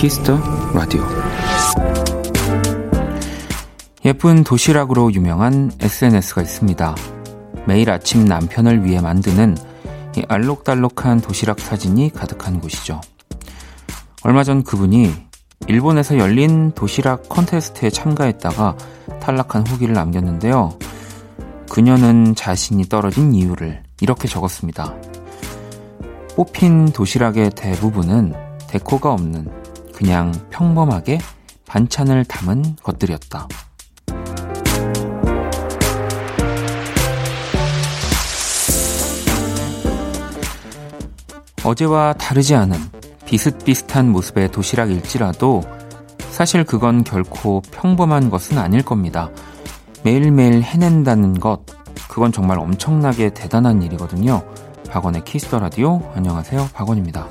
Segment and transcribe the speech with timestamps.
[0.00, 0.40] Kiss the
[0.72, 1.02] Radio
[4.06, 6.94] 예쁜 도시락으로 유명한 SNS가 있습니다.
[7.66, 9.58] 매일 아침 남편을 위해 만드는
[10.16, 13.02] 이 알록달록한 도시락 사진이 가득한 곳이죠.
[14.22, 15.12] 얼마 전 그분이
[15.66, 18.78] 일본에서 열린 도시락 컨테스트에 참가했다가
[19.20, 20.78] 탈락한 후기를 남겼는데요.
[21.68, 24.94] 그녀는 자신이 떨어진 이유를 이렇게 적었습니다.
[26.36, 28.32] 뽑힌 도시락의 대부분은
[28.66, 29.59] 데코가 없는
[30.00, 31.18] 그냥 평범하게
[31.66, 33.46] 반찬을 담은 것들이었다.
[41.62, 42.78] 어제와 다르지 않은
[43.26, 45.64] 비슷비슷한 모습의 도시락일지라도
[46.30, 49.28] 사실 그건 결코 평범한 것은 아닐 겁니다.
[50.02, 51.60] 매일매일 해낸다는 것,
[52.08, 54.42] 그건 정말 엄청나게 대단한 일이거든요.
[54.88, 56.70] 박원의 키스터 라디오, 안녕하세요.
[56.72, 57.28] 박원입니다.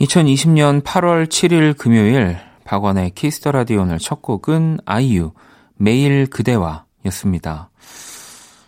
[0.00, 5.32] 2020년 8월 7일 금요일 박원의 Kiss the Radio 오늘 첫 곡은 아이유
[5.74, 7.70] 매일 그대와 였습니다.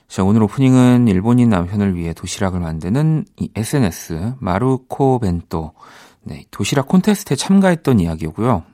[0.08, 5.72] 자, 오늘 오프닝은 일본인 남편을 위해 도시락을 만드는 이 SNS 마루코 벤또
[6.22, 8.64] 네, 도시락 콘테스트에 참가했던 이야기고요.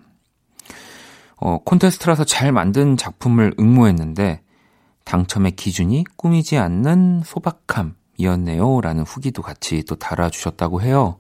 [1.36, 4.40] 어, 콘테스트라서 잘 만든 작품을 응모했는데
[5.04, 8.80] 당첨의 기준이 꾸미지 않는 소박함이었네요.
[8.80, 11.18] 라는 후기도 같이 또 달아주셨다고 해요.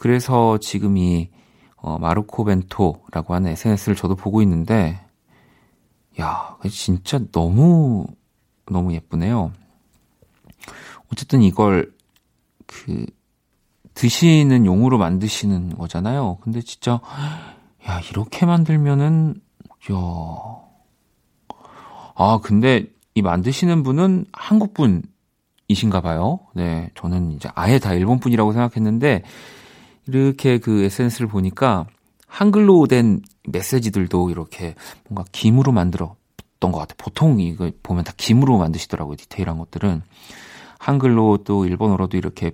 [0.00, 1.28] 그래서 지금 이
[1.76, 4.98] 어, 마르코 벤토라고 하는 SNS를 저도 보고 있는데
[6.18, 8.06] 야, 진짜 너무
[8.64, 9.52] 너무 예쁘네요.
[11.12, 11.92] 어쨌든 이걸
[12.66, 13.04] 그
[13.92, 16.38] 드시는 용으로 만드시는 거잖아요.
[16.40, 17.02] 근데 진짜
[17.86, 19.34] 야, 이렇게 만들면은
[19.92, 19.96] 야.
[22.14, 26.40] 아, 근데 이 만드시는 분은 한국 분이신가 봐요.
[26.54, 29.24] 네, 저는 이제 아예 다 일본 분이라고 생각했는데
[30.14, 31.86] 이렇게 그 SNS를 보니까
[32.26, 34.74] 한글로 된 메시지들도 이렇게
[35.08, 36.16] 뭔가 김으로 만들었던
[36.60, 36.96] 것 같아요.
[36.96, 39.16] 보통 이거 보면 다 김으로 만드시더라고요.
[39.16, 40.02] 디테일한 것들은.
[40.78, 42.52] 한글로 또 일본어로도 이렇게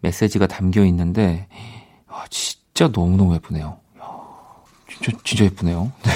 [0.00, 1.48] 메시지가 담겨 있는데,
[2.06, 3.78] 아, 진짜 너무너무 예쁘네요.
[4.88, 5.92] 진짜, 진짜 예쁘네요.
[6.04, 6.10] 네,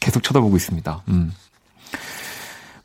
[0.00, 1.02] 계속 쳐다보고 있습니다.
[1.08, 1.32] 음.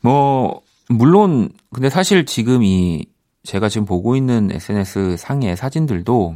[0.02, 3.06] 뭐, 물론, 근데 사실 지금 이,
[3.44, 6.36] 제가 지금 보고 있는 SNS 상의 사진들도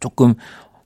[0.00, 0.34] 조금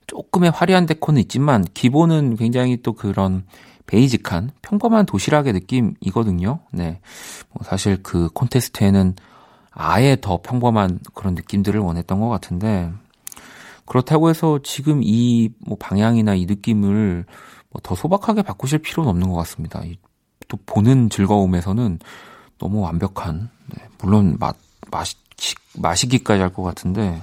[0.07, 3.45] 조금의 화려한 데코는 있지만 기본은 굉장히 또 그런
[3.87, 6.61] 베이직한 평범한 도시락의 느낌이거든요.
[6.73, 7.01] 네.
[7.53, 9.15] 뭐 사실 그 콘테스트에는
[9.73, 12.93] 아예 더 평범한 그런 느낌들을 원했던 것 같은데
[13.87, 17.25] 그렇다고 해서 지금 이 뭐 방향이나 이 느낌을
[17.71, 19.81] 뭐 더 소박하게 바꾸실 필요는 없는 것 같습니다.
[20.49, 21.99] 또 보는 즐거움에서는
[22.59, 23.85] 너무 완벽한 네.
[23.99, 24.57] 물론 맛
[24.91, 25.15] 마시
[25.77, 27.23] 마시기까지 할 것 같은데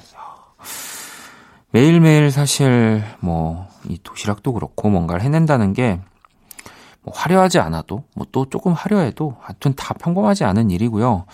[1.78, 6.00] 매일매일 사실 뭐 이 도시락도 그렇고 뭔가를 해낸다는 게
[7.04, 11.26] 뭐 화려하지 않아도 뭐 또 조금 화려해도 하여튼 다 평범하지 않은 일이고요.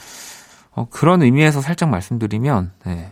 [0.75, 3.11] 어, 그런 의미에서 살짝 말씀드리면 네.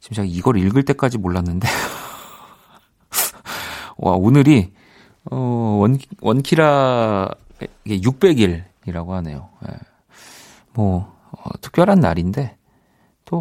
[0.00, 1.68] 지금 제가 이걸 읽을 때까지 몰랐는데
[3.96, 4.72] 와 오늘이
[5.30, 5.36] 어,
[5.80, 7.28] 원 원키라
[7.84, 9.48] 이게 600일이라고 하네요.
[9.66, 9.74] 네.
[10.74, 12.56] 뭐 어, 특별한 날인데
[13.24, 13.40] 또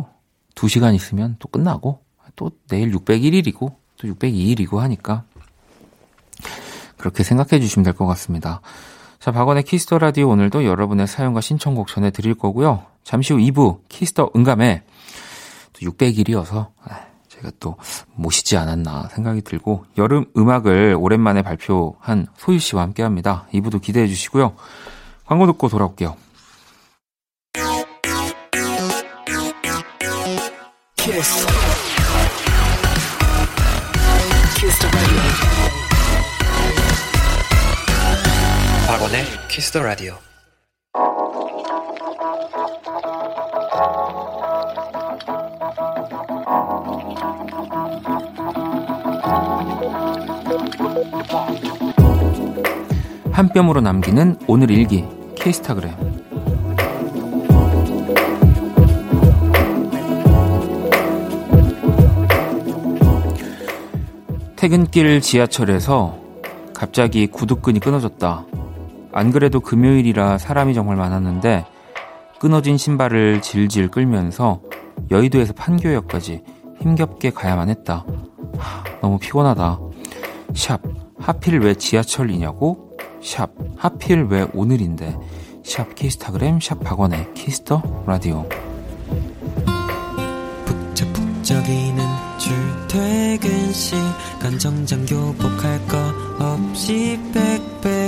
[0.56, 2.01] 2시간 있으면 또 끝나고
[2.36, 5.24] 또 내일 601일이고 또 602일이고 하니까
[6.98, 8.62] 그렇게 생각해 주시면 될 것 같습니다.
[9.19, 12.86] 자, 박원의 Kiss the Radio 오늘도 여러분의 사연과 신청곡 전해 드릴 거고요.
[13.04, 14.83] 잠시 후 2부 Kiss the 음감에
[15.74, 16.69] 또 600일이어서
[17.30, 17.78] 제가 또
[18.13, 23.48] 모시지 않았나 생각이 들고 여름 음악을 오랜만에 발표한 소유 씨와 함께 합니다.
[23.54, 24.54] 2부도 기대해 주시고요.
[25.25, 26.16] 광고 듣고 돌아올게요.
[30.95, 31.61] Kiss.
[39.51, 40.13] Kiss the Radio.
[53.33, 55.03] 한 뼘으로 남기는 오늘 일기
[55.36, 55.95] 케이스타그램
[64.56, 66.18] 퇴근길 지하철에서
[66.74, 68.45] 갑자기 구두끈이 끊어졌다.
[69.13, 71.66] 안 그래도 금요일이라 사람이 정말 많았는데
[72.40, 74.62] 끊어진 신발을 질질 끌면서
[75.12, 76.44] 여의도에서 판교역까지
[76.81, 78.06] 힘겹게 가야만 했다.
[78.58, 79.80] 하, 너무 피곤하다.
[80.56, 80.81] 샵,
[81.19, 82.98] 하필 왜 지하철이냐고?
[83.22, 85.16] 샵, 하필 왜 오늘인데?
[85.64, 88.48] 샵 키스타그램, 샵 박원의 Kiss the Radio.
[90.66, 92.06] 북적북적이는
[92.40, 95.98] 출퇴근 시간 정장 교복 할 거
[96.40, 98.00] 없이 빽빽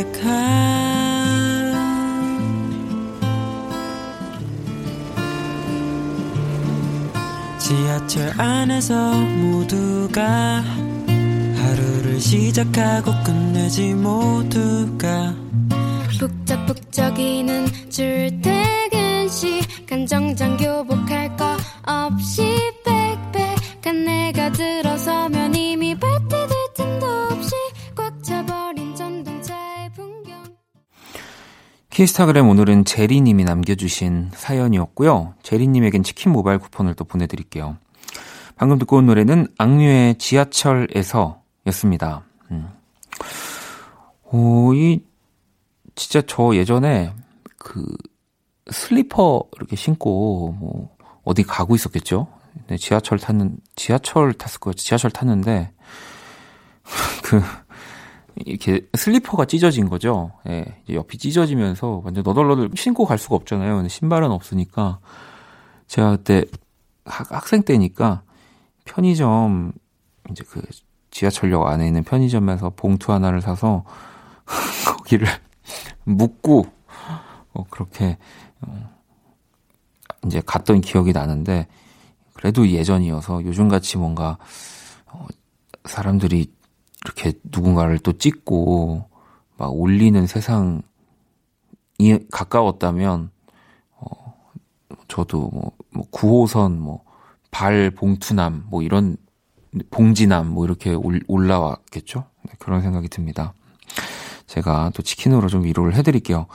[8.07, 10.61] 지하철 안에서 모두가
[11.55, 15.33] 하루를 시작하고 끝내지 모두가
[16.19, 21.55] 북적북적이는 출퇴근 시간 정장 교복할 거
[21.85, 22.43] 없이
[22.83, 27.51] 빽빽한 내가 들어서면 이미 발디딜 틈도 없이
[27.95, 30.43] 꽉 차버린 전동차의 풍경
[31.89, 35.35] 키스타그램 오늘은 제리님이 남겨주신 사연이었고요.
[35.41, 37.77] 제리님에겐 치킨 모바일 쿠폰을 또 보내드릴게요.
[38.63, 42.23] 방금 듣고 온 노래는 악뮤의 지하철에서 였습니다.
[42.49, 42.69] 음.
[44.31, 45.03] 오, 이,
[45.95, 47.13] 진짜 저 예전에
[47.57, 47.85] 그
[48.71, 50.95] 슬리퍼 이렇게 신고 뭐
[51.25, 52.29] 어디 가고 있었겠죠?
[52.67, 54.75] 네, 지하철 탔는, 지하철 탔을 거예요.
[54.75, 55.73] 지하철 탔는데,
[57.21, 57.41] 그,
[58.45, 60.31] 이렇게 슬리퍼가 찢어진 거죠.
[60.47, 63.75] 예, 이제 옆이 찢어지면서 완전 너덜너덜 신고 갈 수가 없잖아요.
[63.75, 64.99] 근데 신발은 없으니까.
[65.87, 66.45] 제가 그때
[67.03, 68.23] 학, 학생 때니까
[68.85, 69.73] 편의점,
[70.31, 70.61] 이제 그
[71.11, 73.83] 지하철역 안에 있는 편의점에서 봉투 하나를 사서
[74.85, 75.27] 거기를
[76.03, 76.65] 묶고
[77.53, 78.17] 어, 그렇게
[78.61, 78.89] 어,
[80.25, 81.67] 이제 갔던 기억이 나는데
[82.33, 84.37] 그래도 예전이어서 요즘같이 뭔가
[85.05, 85.27] 어,
[85.85, 86.51] 사람들이
[87.05, 89.09] 이렇게 누군가를 또 찍고
[89.57, 90.81] 막 올리는 세상이
[92.31, 93.29] 가까웠다면
[93.97, 94.33] 어
[95.07, 97.02] 저도 뭐, 뭐 9호선 뭐
[97.53, 99.15] 발 봉투남 뭐 이런
[99.91, 100.95] 봉지남 뭐 이렇게
[101.27, 102.25] 올라왔겠죠?
[102.43, 103.53] 네, 그런 생각이 듭니다.
[104.47, 106.47] 제가 또 치킨으로 좀 위로를 해드릴게요.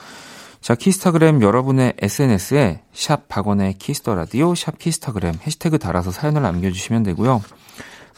[0.60, 7.04] 자, 키스타그램 여러분의 SNS에 샵 박원의 키스 더 라디오, 샵 키스타그램 해시태그 달아서 사연을 남겨주시면
[7.04, 7.42] 되고요.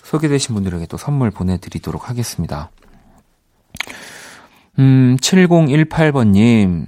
[0.02, 2.70] 소개되신 분들에게 또 선물 보내드리도록 하겠습니다.
[4.78, 6.86] 음, 7018번님,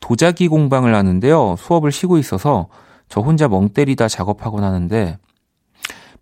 [0.00, 1.56] 도자기 공방을 하는데요.
[1.58, 2.68] 수업을 쉬고 있어서
[3.08, 5.18] 저 혼자 멍 때리다 작업하곤 하는데,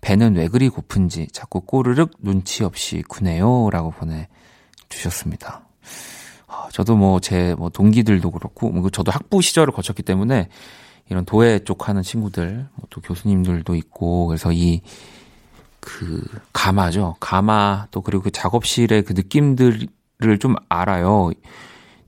[0.00, 3.70] 배는 왜 그리 고픈지 자꾸 꼬르륵 눈치 없이 구네요.
[3.70, 5.66] 라고 보내주셨습니다.
[6.46, 10.48] 아, 저도 뭐제뭐 동기들도 그렇고, 뭐 저도 학부 시절을 거쳤기 때문에
[11.08, 14.80] 이런 도예 쪽 하는 친구들, 뭐또 교수님들도 있고, 그래서 이,
[15.80, 17.16] 그, 가마죠.
[17.20, 19.88] 가마, 또 그리고 그 작업실의 그 느낌들을
[20.40, 21.30] 좀 알아요.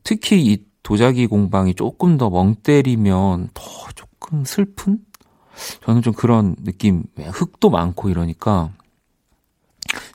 [0.04, 3.62] 특히 이 도자기 공방이 조금 더 멍 때리면 더
[3.94, 4.98] 조금 슬픈?
[5.84, 8.70] 저는 좀 그런 느낌, 흙도 많고 이러니까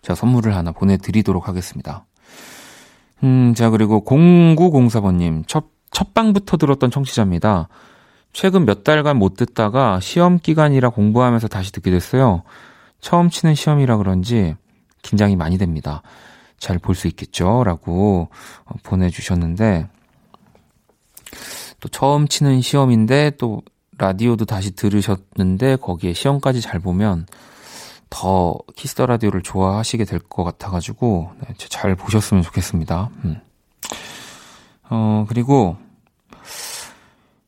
[0.01, 2.05] 제가 선물을 하나 보내드리도록 하겠습니다.
[3.23, 7.67] 음, 자, 그리고 0904번님, 첫, 첫 방부터 들었던 청취자입니다.
[8.33, 12.43] 최근 몇 달간 못 듣다가 시험 기간이라 공부하면서 다시 듣게 됐어요.
[13.01, 14.55] 처음 치는 시험이라 그런지
[15.01, 16.01] 긴장이 많이 됩니다.
[16.59, 17.63] 잘 볼 수 있겠죠?
[17.63, 18.29] 라고
[18.65, 19.87] 어, 보내주셨는데,
[21.79, 23.61] 또 처음 치는 시험인데 또
[23.97, 27.25] 라디오도 다시 들으셨는데 거기에 시험까지 잘 보면
[28.09, 33.09] 더 키스 더 라디오를 좋아하시게 될 것 같아가지고 네, 잘 보셨으면 좋겠습니다.
[33.25, 33.41] 음.
[34.89, 35.75] 어 그리고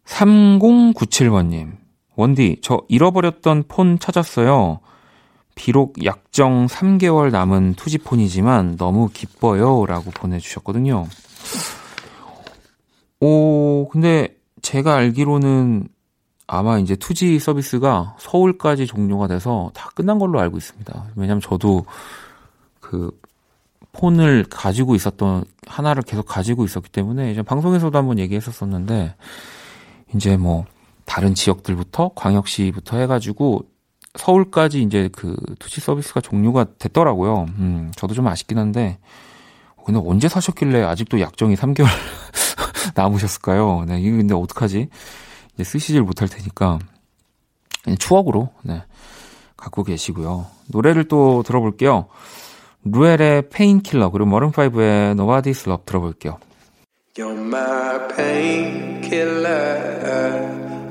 [0.05, 1.77] 3097번님
[2.15, 4.79] 원디 저 잃어버렸던 폰 찾았어요.
[5.55, 9.85] 비록 약정 3개월 남은 투지폰이지만 너무 기뻐요.
[9.85, 11.05] 라고 보내주셨거든요.
[13.21, 15.87] 오, 근데 제가 알기로는
[16.51, 21.05] 아마 이제 투지 서비스가 서울까지 종료가 돼서 다 끝난 걸로 알고 있습니다.
[21.15, 21.85] 왜냐면 저도
[22.79, 23.11] 그
[23.91, 29.15] 폰을 가지고 있었던 하나를 계속 가지고 있었기 때문에 이제 방송에서도 한번 얘기했었었는데
[30.15, 30.65] 이제 뭐
[31.05, 33.65] 다른 지역들부터 광역시부터 해가지고
[34.15, 37.45] 서울까지 이제 그 2G 서비스가 종료가 됐더라고요.
[37.59, 38.97] 음, 저도 좀 아쉽긴 한데
[39.85, 41.85] 근데 언제 사셨길래 아직도 약정이 3개월
[42.95, 43.85] 남으셨을까요?
[43.87, 44.89] 네, 이거 근데 어떡하지?
[45.63, 46.79] 쓰시질 못할 테니까
[47.99, 48.83] 추억으로 네,
[49.57, 50.47] 갖고 계시고요.
[50.67, 52.07] 노래를 또 들어볼게요.
[52.83, 56.39] Ruel의 Painkiller 그리고 Maroon 5의 Nobody's Love 들어볼게요.
[57.17, 59.49] You're my painkiller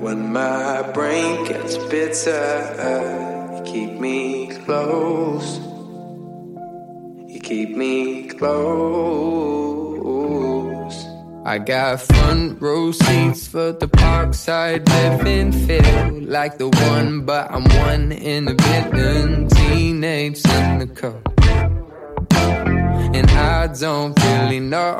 [0.02, 2.76] when my brain gets bitter.
[3.56, 5.60] You keep me close.
[7.28, 9.87] You keep me close.
[11.48, 17.64] I got front row seats for the parkside living feel like the one, but I'm
[17.88, 19.48] one in a billion.
[19.48, 21.22] Teenage cynical,
[22.30, 24.96] and I don't really know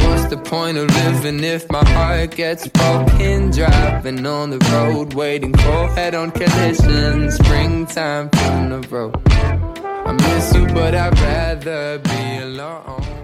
[0.00, 3.50] what's the point of living if my heart gets broken?
[3.50, 7.34] Driving on the road, waiting for head-on collisions.
[7.34, 9.14] Springtime from the road.
[9.30, 13.17] I miss you, but I'd rather be alone.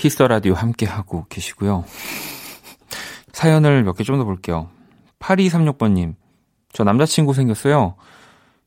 [0.00, 1.84] 키스터 라디오 함께 하고 계시고요.
[3.32, 4.68] 사연을 몇 개 좀 더 볼게요.
[5.18, 6.14] 8236번님,
[6.72, 7.96] 저 남자친구 생겼어요.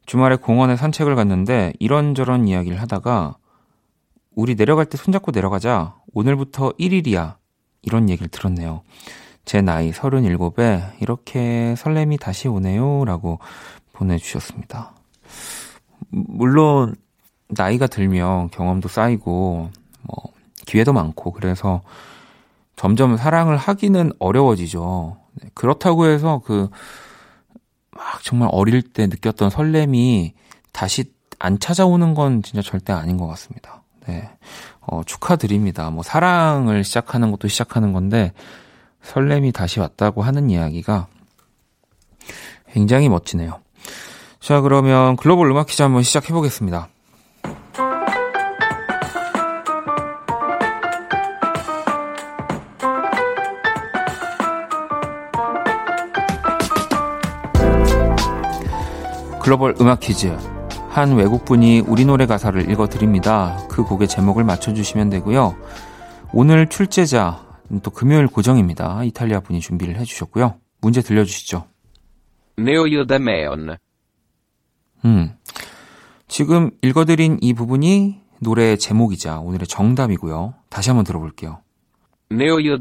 [0.05, 3.35] 주말에 공원에 산책을 갔는데 이런저런 이야기를 하다가
[4.35, 5.95] 우리 내려갈 때 손잡고 내려가자.
[6.13, 7.37] 오늘부터 1일이야.
[7.81, 8.83] 이런 얘기를 들었네요.
[9.43, 13.05] 제 나이 37에 이렇게 설렘이 다시 오네요.
[13.05, 13.39] 라고
[13.93, 14.93] 보내주셨습니다.
[16.09, 16.95] 물론,
[17.47, 19.71] 나이가 들면 경험도 쌓이고,
[20.03, 20.32] 뭐,
[20.65, 21.81] 기회도 많고, 그래서
[22.75, 25.17] 점점 사랑을 하기는 어려워지죠.
[25.41, 26.69] 네, 그렇다고 해서 그,
[27.91, 30.33] 막 정말 어릴 때 느꼈던 설렘이
[30.71, 33.83] 다시 안 찾아오는 건 진짜 절대 아닌 것 같습니다.
[34.07, 34.29] 네.
[34.81, 35.89] 어, 축하드립니다.
[35.89, 38.33] 뭐, 사랑을 시작하는 것도 시작하는 건데,
[39.01, 41.07] 설렘이 다시 왔다고 하는 이야기가
[42.71, 43.59] 굉장히 멋지네요.
[44.39, 46.89] 자, 그러면 글로벌 음악 퀴즈 한번 시작해 보겠습니다.
[59.53, 60.35] 글로벌 음악 퀴즈.
[60.89, 63.59] 한 외국분이 우리 노래 가사를 읽어드립니다.
[63.69, 65.55] 그 곡의 제목을 맞춰주시면 되고요.
[66.33, 69.03] 오늘 출제자, 또 금요일 고정입니다.
[69.03, 70.55] 이탈리아 분이 준비를 해주셨고요.
[70.81, 71.67] 문제 들려주시죠.
[75.05, 75.35] 음.
[76.27, 80.55] 지금 읽어드린 이 부분이 노래의 제목이자 오늘의 정답이고요.
[80.69, 81.59] 다시 한번 들어볼게요.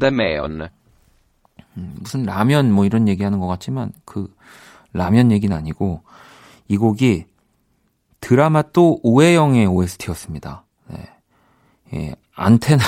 [0.07, 0.69] Meon.
[1.77, 4.35] 음, 무슨 라면 뭐 이런 얘기하는 것 같지만 그
[4.95, 6.03] 라면 얘기는 아니고
[6.73, 7.27] 이 곡이
[8.21, 10.65] 드라마 또 오해영의 OST였습니다.
[10.89, 11.07] 네.
[11.93, 12.83] 예, 안테나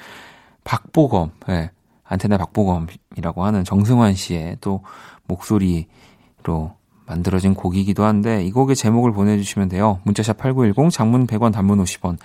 [0.64, 1.70] 박보검, 예,
[2.04, 4.82] 안테나 박보검이라고 하는 정승환 씨의 또
[5.26, 6.72] 목소리로
[7.04, 10.00] 만들어진 곡이기도 한데 이 곡의 제목을 보내주시면 돼요.
[10.04, 12.16] 문자샵 8910, 장문 100원, 단문 50원.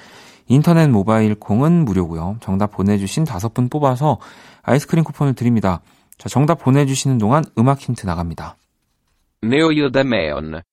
[0.48, 2.38] 인터넷 모바일 콩은 무료고요.
[2.40, 4.20] 정답 보내주신 다섯 분 뽑아서
[4.62, 5.82] 아이스크림 쿠폰을 드립니다.
[6.18, 8.56] 자, 정답 보내주시는 동안 음악 힌트 나갑니다.
[10.52, 10.73] 그렇게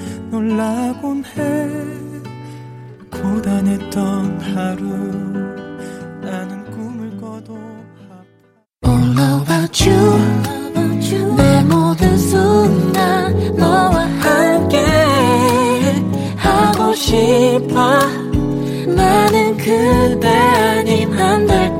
[0.31, 1.67] 놀라곤 해.
[3.11, 4.85] 고단했던 하루.
[6.21, 7.57] 나는 꿈을 꿔도
[8.85, 11.35] All about you.
[11.35, 14.77] 내 모든 순간 너와 함께
[16.37, 17.99] 하고 싶어.
[18.87, 21.77] 나는 그대 아님 안될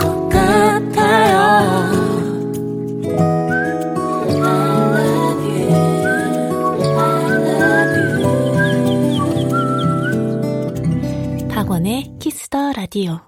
[12.92, 13.22] 라디오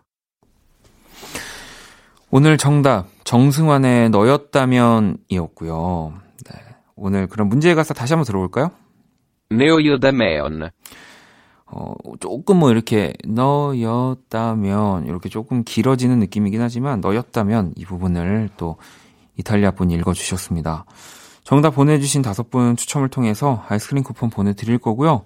[2.31, 6.13] 오늘 정답 정승환의 너였다면이었고요.
[6.45, 6.59] 네.
[6.97, 8.71] 오늘 그럼 문제에 가서 다시 한번 들어볼까요?
[10.03, 10.69] Meon.
[11.67, 18.75] 어, 조금 뭐 이렇게 너였다면 이렇게 조금 길어지는 느낌이긴 하지만 너였다면 이 부분을 또
[19.37, 20.83] 이탈리아 분이 읽어주셨습니다.
[21.45, 25.23] 정답 보내주신 다섯 분 추첨을 통해서 아이스크림 쿠폰 보내드릴 거고요.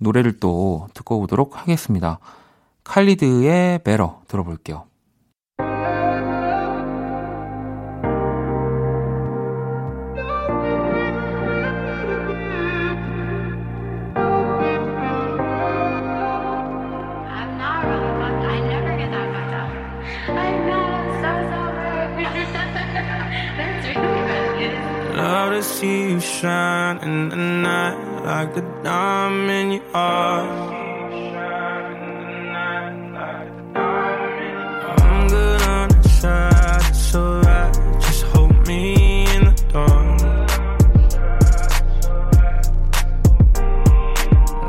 [0.00, 2.20] 노래를 또 듣고 오도록 하겠습니다.
[2.86, 4.84] 칼리드의 베러 들어볼게요.
[25.62, 30.85] see you shine in the night like a diamond you are.
[37.16, 40.20] alright, just hold me in the dark.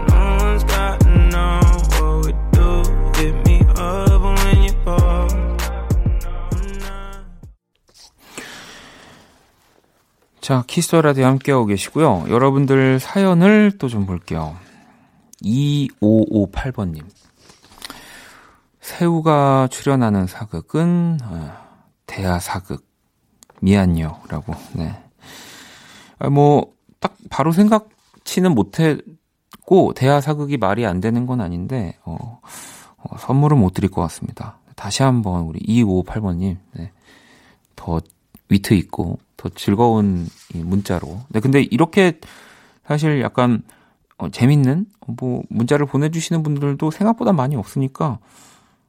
[0.10, 1.62] No one's got to know
[2.00, 2.70] what we do.
[3.18, 5.34] Hit me up when you're bored.
[10.42, 12.26] 자, 키스터라디오 함께하고 계시고요.
[12.30, 14.56] 여러분들 사연을 또 좀 볼게요.
[15.44, 17.04] 2558번님.
[18.80, 21.20] 새우가 출연하는 사극은
[22.18, 22.84] 대하 사극.
[23.62, 24.22] 미안요.
[24.30, 24.98] 라고, 네.
[26.18, 32.42] 아, 뭐, 딱 바로 생각치는 못했고, 대하 사극이 말이 안 되는 건 아닌데, 어,
[32.98, 34.58] 어 선물은 못 드릴 것 같습니다.
[34.76, 36.92] 다시 한번 우리 2558번님, 네.
[37.76, 38.02] 더
[38.50, 41.22] 위트 있고, 더 즐거운 문자로.
[41.30, 42.20] 네, 근데 이렇게
[42.88, 43.62] 사실 약간
[44.18, 48.18] 어, 재밌는 뭐 문자를 보내주시는 분들도 생각보다 많이 없으니까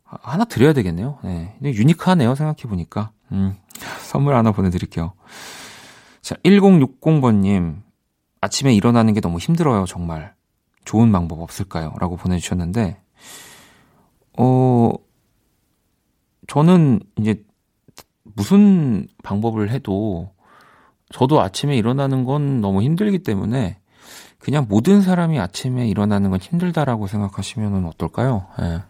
[0.05, 1.19] 하나 드려야 되겠네요.
[1.23, 2.35] 네, 유니크하네요.
[2.35, 3.11] 생각해 보니까.
[3.33, 3.57] 음,
[4.01, 5.13] 선물 하나 보내드릴게요.
[6.21, 7.83] 자, 1060번님
[8.41, 9.85] 아침에 일어나는 게 너무 힘들어요.
[9.87, 10.35] 정말
[10.85, 11.95] 좋은 방법 없을까요?
[12.01, 13.01] 라고 보내주셨는데
[14.39, 14.93] 어
[16.47, 17.45] 저는 이제
[18.23, 20.31] 무슨 방법을 해도
[21.11, 23.79] 저도 아침에 일어나는 건 너무 힘들기 때문에
[24.39, 28.47] 그냥 모든 사람이 아침에 일어나는 건 힘들다라고 생각하시면 어떨까요?
[28.61, 28.83] 예.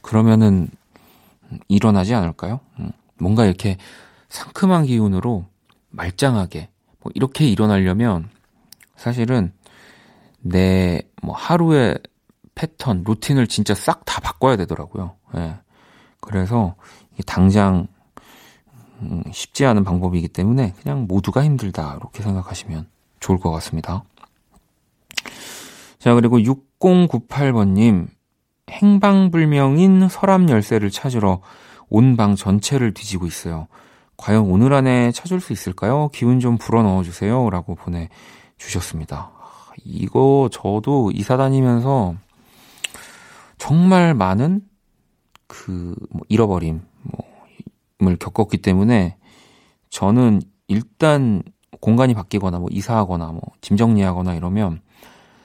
[0.00, 0.68] 그러면은
[1.68, 2.60] 일어나지 않을까요?
[2.78, 2.90] 음.
[3.18, 3.76] 뭔가 이렇게
[4.28, 5.46] 상큼한 기운으로
[5.90, 6.68] 말짱하게
[7.00, 8.28] 뭐 이렇게 일어나려면
[8.96, 9.52] 사실은
[10.40, 11.98] 내 뭐 하루의
[12.54, 15.16] 패턴, 루틴을 진짜 싹 다 바꿔야 되더라고요.
[15.36, 15.56] 예.
[16.20, 16.76] 그래서
[17.26, 17.88] 당장
[19.00, 24.04] 음, 쉽지 않은 방법이기 때문에 그냥 모두가 힘들다 이렇게 생각하시면 좋을 것 같습니다.
[25.98, 28.06] 자 그리고 6098번님
[28.70, 31.40] 행방불명인 서랍 열쇠를 찾으러
[31.88, 33.68] 온 방 전체를 뒤지고 있어요.
[34.16, 36.08] 과연 오늘 안에 찾을 수 있을까요?
[36.12, 37.48] 기운 좀 불어 넣어주세요.
[37.50, 39.30] 라고 보내주셨습니다.
[39.84, 42.14] 이거 저도 이사 다니면서
[43.58, 44.62] 정말 많은
[45.46, 46.80] 그뭐 잃어버림,
[48.02, 49.16] 을 겪었기 때문에
[49.90, 51.42] 저는 일단
[51.80, 54.80] 공간이 바뀌거나 뭐 이사하거나 뭐 짐 정리하거나 이러면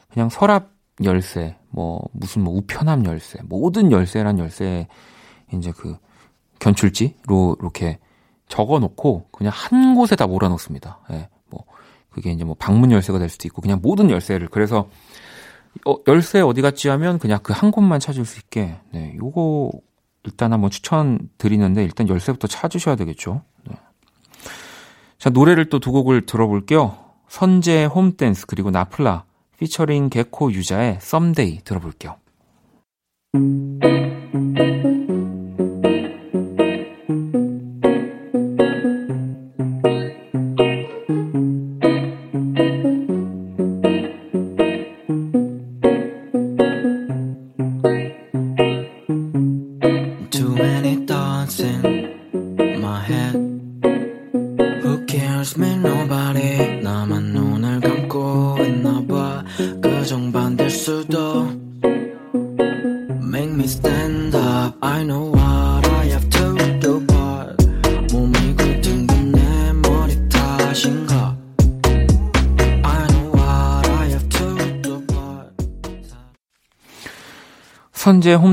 [0.09, 0.71] 그냥 서랍
[1.03, 4.87] 열쇠, 뭐 무슨 뭐 우편함 열쇠, 모든 열쇠란 열쇠
[5.53, 5.97] 이제 그
[6.59, 7.99] 견출지로 이렇게
[8.47, 10.99] 적어 놓고 그냥 한 곳에 다 몰아 놓습니다.
[11.11, 11.29] 예.
[11.49, 11.63] 뭐
[12.09, 14.89] 그게 이제 뭐 방문 열쇠가 될 수도 있고 그냥 모든 열쇠를 그래서
[15.85, 19.71] 어, 열쇠 어디 갔지 하면 그냥 그 한 곳만 찾을 수 있게 네, 요거
[20.23, 23.41] 일단 한번 추천드리는데 일단 열쇠부터 찾으셔야 되겠죠.
[23.67, 23.75] 네.
[25.17, 26.97] 자, 노래를 또 두 곡을 들어볼게요.
[27.29, 29.23] 선재 홈댄스 그리고 나플라
[29.61, 32.17] 피처링 개코 유자의 썸데이 들어볼게요.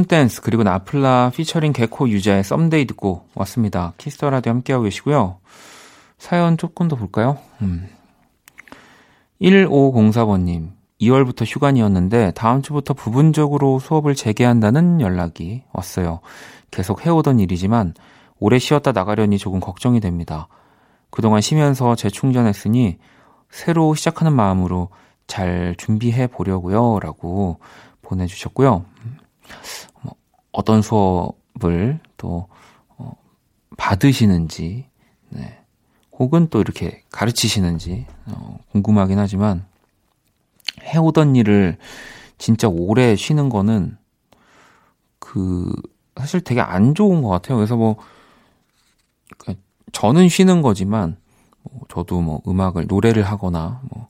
[0.08, 3.92] 홈댄스 그리고 나플라 피처링 개코 유자의 Someday 듣고 왔습니다.
[3.98, 5.36] 키스 더 라디오 함께하고 계시고요.
[6.16, 7.38] 사연 조금 더 볼까요?
[7.60, 7.88] 음.
[9.40, 16.20] 1504번님 2월부터 휴관이었는데 다음 주부터 부분적으로 수업을 재개한다는 연락이 왔어요.
[16.70, 17.94] 계속 해오던 일이지만
[18.40, 20.48] 오래 쉬었다 나가려니 조금 걱정이 됩니다.
[21.10, 22.98] 그동안 쉬면서 재충전했으니
[23.50, 24.88] 새로 시작하는 마음으로
[25.26, 26.98] 잘 준비해 보려고요.
[27.00, 27.58] 라고
[28.02, 28.84] 보내주셨고요.
[30.58, 32.48] 뭐 어떤 수업을 또
[32.96, 33.12] 어,
[33.76, 34.86] 받으시는지,
[35.30, 35.58] 네.
[36.12, 39.64] 혹은 또 이렇게 가르치시는지 어, 궁금하긴 하지만
[40.82, 41.78] 해오던 일을
[42.38, 43.96] 진짜 오래 쉬는 거는
[45.20, 45.72] 그
[46.16, 47.56] 사실 되게 안 좋은 것 같아요.
[47.56, 48.00] 그래서 뭐그
[49.92, 51.16] 저는 쉬는 거지만
[51.62, 54.08] 뭐 저도 뭐 음악을 노래를 하거나 뭐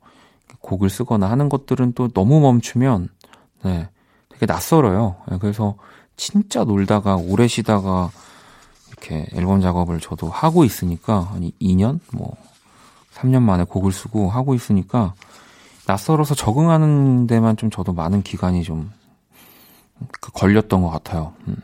[0.60, 3.10] 곡을 쓰거나 하는 것들은 또 너무 멈추면
[3.64, 3.90] 네
[4.30, 5.16] 되게 낯설어요.
[5.32, 5.76] 예, 그래서
[6.18, 8.10] 진짜 놀다가 오래 쉬다가
[8.88, 12.36] 이렇게 앨범 작업을 저도 하고 있으니까 한 2년 뭐
[13.14, 15.14] 3년 만에 곡을 쓰고 하고 있으니까
[15.86, 18.90] 낯설어서 적응하는 데만 좀 저도 많은 기간이 좀그
[20.34, 21.32] 걸렸던 것 같아요.
[21.46, 21.56] 음.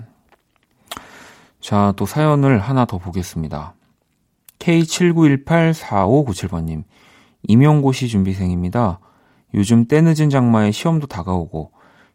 [1.61, 3.75] 자, 또 사연을 하나 더 보겠습니다.
[4.61, 6.85] K79184597번님.
[7.43, 9.01] 임용고시 준비생입니다.
[9.53, 11.73] 요즘 때늦은 장마에 시험도 다가오고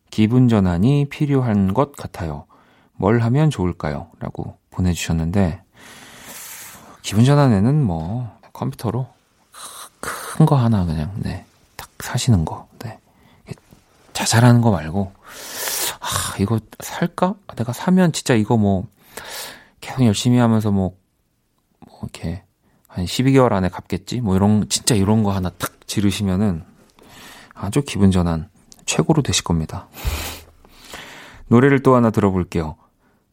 [0.10, 2.45] 기분 전환이 필요한 것 같아요.
[2.93, 4.10] 뭘 하면 좋을까요?
[4.19, 5.62] 라고 보내주셨는데,
[7.02, 9.08] 기분 전환에는 뭐, 컴퓨터로
[10.00, 11.45] 큰 거 하나 그냥, 네.
[11.76, 12.98] 딱 사시는 거, 네.
[14.13, 15.12] 자잘하는 거 말고,
[16.00, 17.36] 아, 이거 살까?
[17.56, 18.88] 내가 사면 진짜 이거 뭐,
[19.82, 20.98] 계속 열심히 하면서 뭐,
[21.88, 22.43] 뭐, 이렇게,
[22.88, 24.19] 한 12개월 안에 갚겠지?
[24.22, 26.63] 뭐 이런, 진짜 이런 거 하나 탁 지르시면은
[27.54, 28.50] 아주 기분 전환
[28.89, 29.88] 최고로 되실 겁니다.
[31.47, 32.75] 노래를 또 하나 들어볼게요.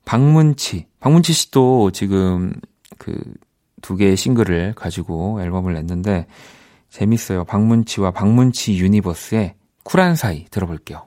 [0.05, 0.87] 박문치.
[1.01, 2.53] 박문치 씨도 지금
[2.99, 3.17] 그
[3.83, 6.27] 두 개의 싱글을 가지고 앨범을 냈는데
[6.91, 7.45] 재밌어요.
[7.45, 11.07] 박문치와 박문치 유니버스의 쿨한 사이 들어볼게요.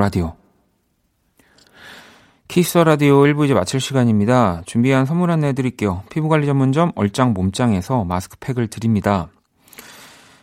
[0.00, 0.32] 라디오.
[2.48, 4.62] 키스 더 라디오 1부 이제 마칠 시간입니다.
[4.64, 6.04] 준비한 선물 안내 해드릴게요.
[6.08, 9.28] 피부관리 전문점 얼짱 몸짱에서 마스크팩을 드립니다.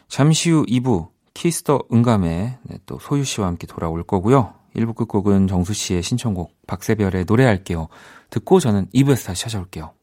[0.07, 4.53] 잠시 후 2부 키스 더 음감에 네, 또 소유 씨와 함께 돌아올 거고요.
[4.75, 7.87] 1부 끝곡은 정수 씨의 신청곡 박세별의 노래할게요.
[8.29, 9.96] 듣고 저는 2부에서 다시 찾아올게요.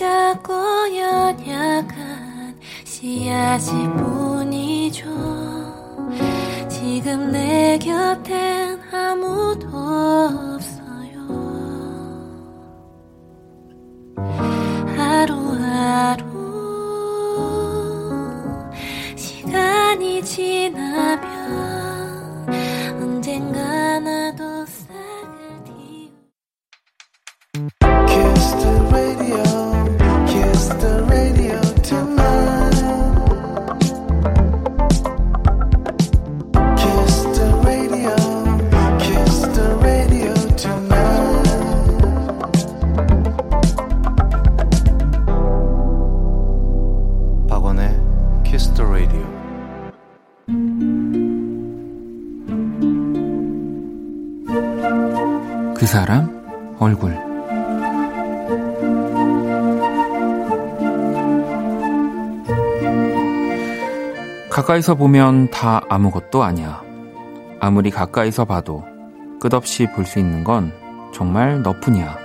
[0.00, 0.54] 작고
[0.96, 5.04] 연약한 씨앗일 뿐이죠.
[6.70, 9.68] 지금 내 곁엔 아무도
[10.56, 11.20] 없어요.
[14.96, 16.24] 하루하루
[19.16, 21.28] 시간이 지나면
[23.02, 26.08] 언젠가 나도 싹을 틔우
[28.06, 29.59] Kiss the radio,
[48.60, 49.22] 키스 더 라디오.
[55.74, 57.16] 그 사람 얼굴
[64.50, 66.82] 가까이서 보면 다 아무것도 아니야.
[67.60, 68.84] 아무리 가까이서 봐도
[69.40, 70.70] 끝없이 볼 수 있는 건
[71.14, 72.18] 정말 너뿐이야.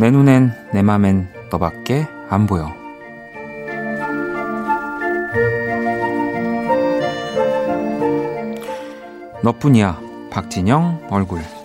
[0.00, 2.85] 내 눈엔 내 맘엔 너밖에 안 보여.
[9.46, 10.00] 너뿐이야.
[10.32, 11.55] 박진영 얼굴.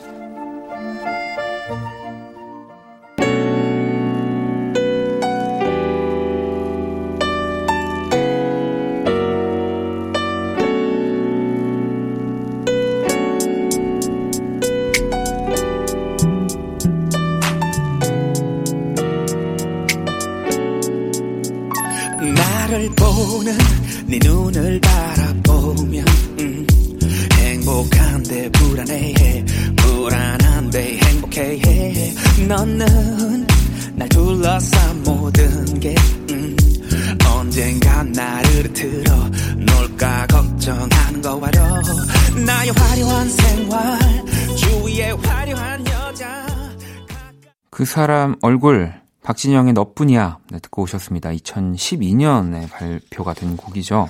[49.41, 51.31] 박진영의 너뿐이야 네, 듣고 오셨습니다.
[51.31, 54.07] 2012년에 발표가 된 곡이죠.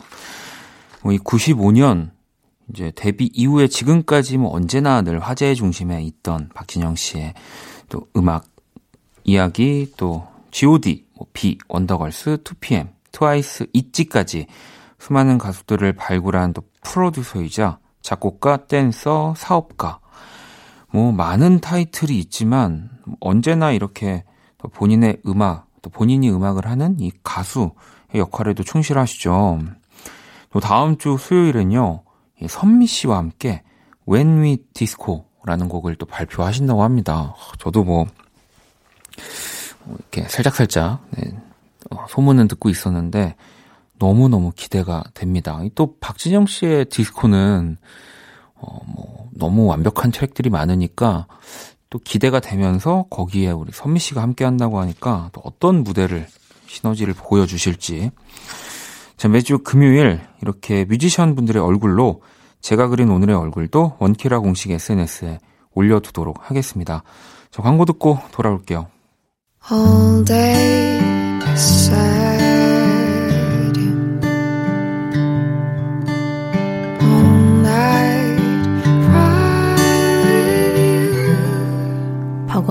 [1.04, 2.10] 뭐 이 95년
[2.70, 7.34] 이제 데뷔 이후에 지금까지 뭐 언제나 늘 화제의 중심에 있던 박진영 씨의
[7.88, 8.46] 또 음악
[9.24, 14.48] 이야기 또 G.O.D, 뭐 B, 원더걸스, 2PM, 트와이스, 있지까지
[15.00, 20.02] 수많은 가수들을 발굴한 또 프로듀서이자 작곡가, 댄서, 사업가
[20.89, 22.89] 뭐 많은 타이틀이 있지만
[23.22, 24.26] 언제나 이렇게
[24.62, 27.71] 또 본인의 음악 또 본인이 음악을 하는 이 가수의
[28.15, 29.60] 역할에도 충실하시죠.
[30.52, 32.04] 또 다음 주 수요일은요,
[32.41, 33.63] 이 선미 씨와 함께
[34.08, 37.36] When We Disco라는 곡을 또 발표하신다고 합니다.
[37.60, 38.06] 저도 뭐,
[39.86, 41.32] 뭐 이렇게 살짝살짝, 네,
[41.89, 43.36] 어, 소문은 듣고 있었는데,
[43.97, 45.60] 너무너무 기대가 됩니다.
[45.76, 47.78] 또 박진영 씨의 디스코는,
[48.56, 51.28] 어, 뭐, 너무 완벽한 트랙들이 많으니까,
[51.91, 56.25] 또 기대가 되면서 거기에 우리 선미 씨가 함께 한다고 하니까 또 어떤 무대를
[56.65, 58.12] 시너지를 보여주실지.
[59.17, 62.23] 자, 매주 금요일 이렇게 뮤지션 분들의 얼굴로
[62.62, 65.39] 제가 그린 오늘의 얼굴도 원키라 공식 SNS에
[65.73, 67.04] 올려두도록 하겠습니다.
[67.51, 68.88] 저 광고 듣고 돌아올게요.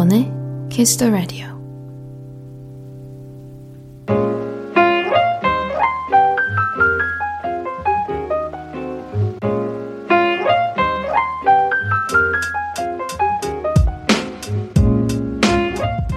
[0.01, 0.33] 박원의
[0.71, 1.61] Kiss the Radio.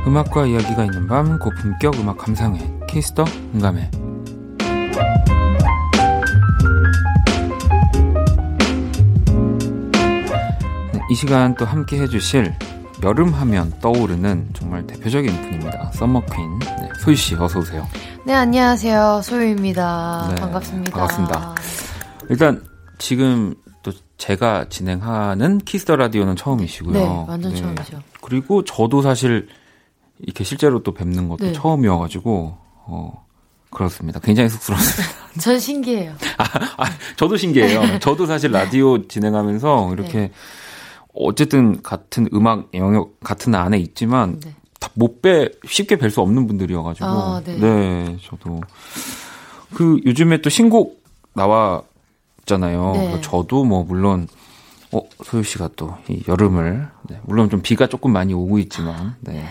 [0.08, 3.92] 음악과 이야기가 있는 밤 고품격 음악 감상회 키스터 음감회
[10.94, 12.54] 네, 이 시간 또 함께 해주실
[13.04, 15.92] 여름 하면 떠오르는 정말 대표적인 분입니다.
[15.92, 17.86] summer queen 네, 소유 씨 어서 오세요.
[18.26, 19.22] 네, 안녕하세요.
[19.22, 20.28] 소유입니다.
[20.30, 20.92] 네, 반갑습니다.
[20.92, 21.56] 반갑습니다.
[22.30, 22.64] 일단
[23.00, 26.94] 지금 또 제가 진행하는 키스 더 라디오는 처음이시고요.
[26.94, 28.02] 네, 완전 처음이죠.
[28.22, 29.50] 그리고 저도 사실
[30.20, 31.52] 이렇게 실제로 또 뵙는 것도 네.
[31.52, 33.26] 처음이어가지고 어
[33.70, 34.22] 그렇습니다.
[34.22, 35.14] 굉장히 쑥스럽습니다.
[35.42, 36.14] 전 신기해요.
[36.38, 36.86] 아,
[37.18, 38.00] 저도 신기해요.
[38.00, 40.32] 저도 사실 라디오 진행하면서 이렇게 네.
[41.14, 44.54] 어쨌든 같은 음악 영역 같은 안에 있지만 네.
[44.96, 48.18] 못빼 쉽게 뵐 수 없는 분들이어가지고 아, 네.
[48.24, 48.62] 저도
[49.74, 52.92] 그 요즘에 또 신곡 나왔잖아요.
[52.94, 53.08] 네.
[53.08, 54.28] 그래서 저도 뭐 물론
[54.92, 59.46] 어 소유 씨가 또 이 여름을 네, 물론 좀 비가 조금 많이 오고 있지만 네.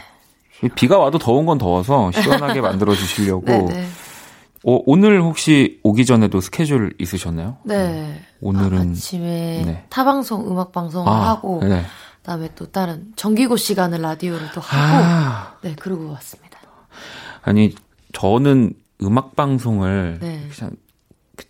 [0.62, 3.68] 이 비가 와도 더운 건 더워서 시원하게 만들어 주시려고
[4.64, 4.76] 네, 네.
[4.76, 7.56] 어, 오늘 혹시 오기 전에도 스케줄 있으셨나요?
[7.64, 8.20] 네.
[8.40, 9.84] 오늘은 아, 침에 네.
[9.88, 11.82] 타방송 음악 방송을 하고 네.
[12.18, 16.58] 그다음에 또 다른 정기고 시간을 라디오를 또 하고 아, 네, 그러고 왔습니다.
[17.42, 17.74] 아니
[18.12, 20.48] 저는 음악 방송을 네.
[20.54, 20.72] 그냥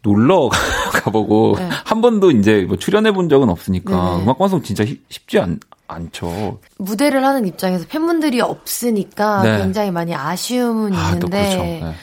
[0.02, 0.48] 놀러
[1.04, 1.68] 가보고 네.
[1.84, 4.22] 한 번도 이제 뭐 출연해 본 적은 없으니까 네.
[4.22, 6.60] 음악 방송 진짜 쉽- 쉽지 않, 않죠.
[6.78, 9.58] 무대를 하는 입장에서 팬분들이 없으니까 네.
[9.58, 11.62] 굉장히 많이 아쉬움은 아, 또 있는데 그렇죠.
[11.86, 11.94] 네.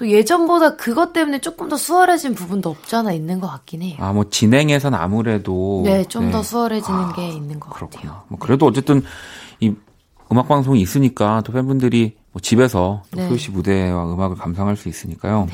[0.00, 3.96] 또 예전보다 그것 때문에 조금 더 수월해진 부분도 없지 않아 있는 것 같긴 해요.
[3.98, 6.42] 아, 뭐 진행에선 아무래도 네, 좀더 네.
[6.42, 7.90] 수월해지는 게 있는 것 같아요.
[7.90, 8.24] 그렇구나.
[8.28, 9.02] 뭐 그래도 어쨌든
[9.60, 9.74] 이
[10.32, 13.28] 음악 방송이 있으니까 또 팬분들이 뭐 집에서 또 네.
[13.28, 15.48] 소유 씨 무대와 음악을 감상할 수 있으니까요.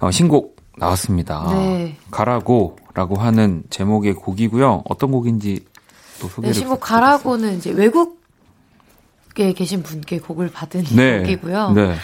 [0.00, 1.52] 어, 신곡 나왔습니다.
[1.52, 1.98] 네.
[2.10, 4.84] 가라고라고 하는 제목의 곡이고요.
[4.88, 5.62] 어떤 곡인지
[6.22, 6.80] 또 소개를 네, 신곡.
[6.80, 11.18] 가라고는 이제 외국에 계신 분께 곡을 받은 네.
[11.18, 11.72] 곡이고요.
[11.72, 11.96] 네.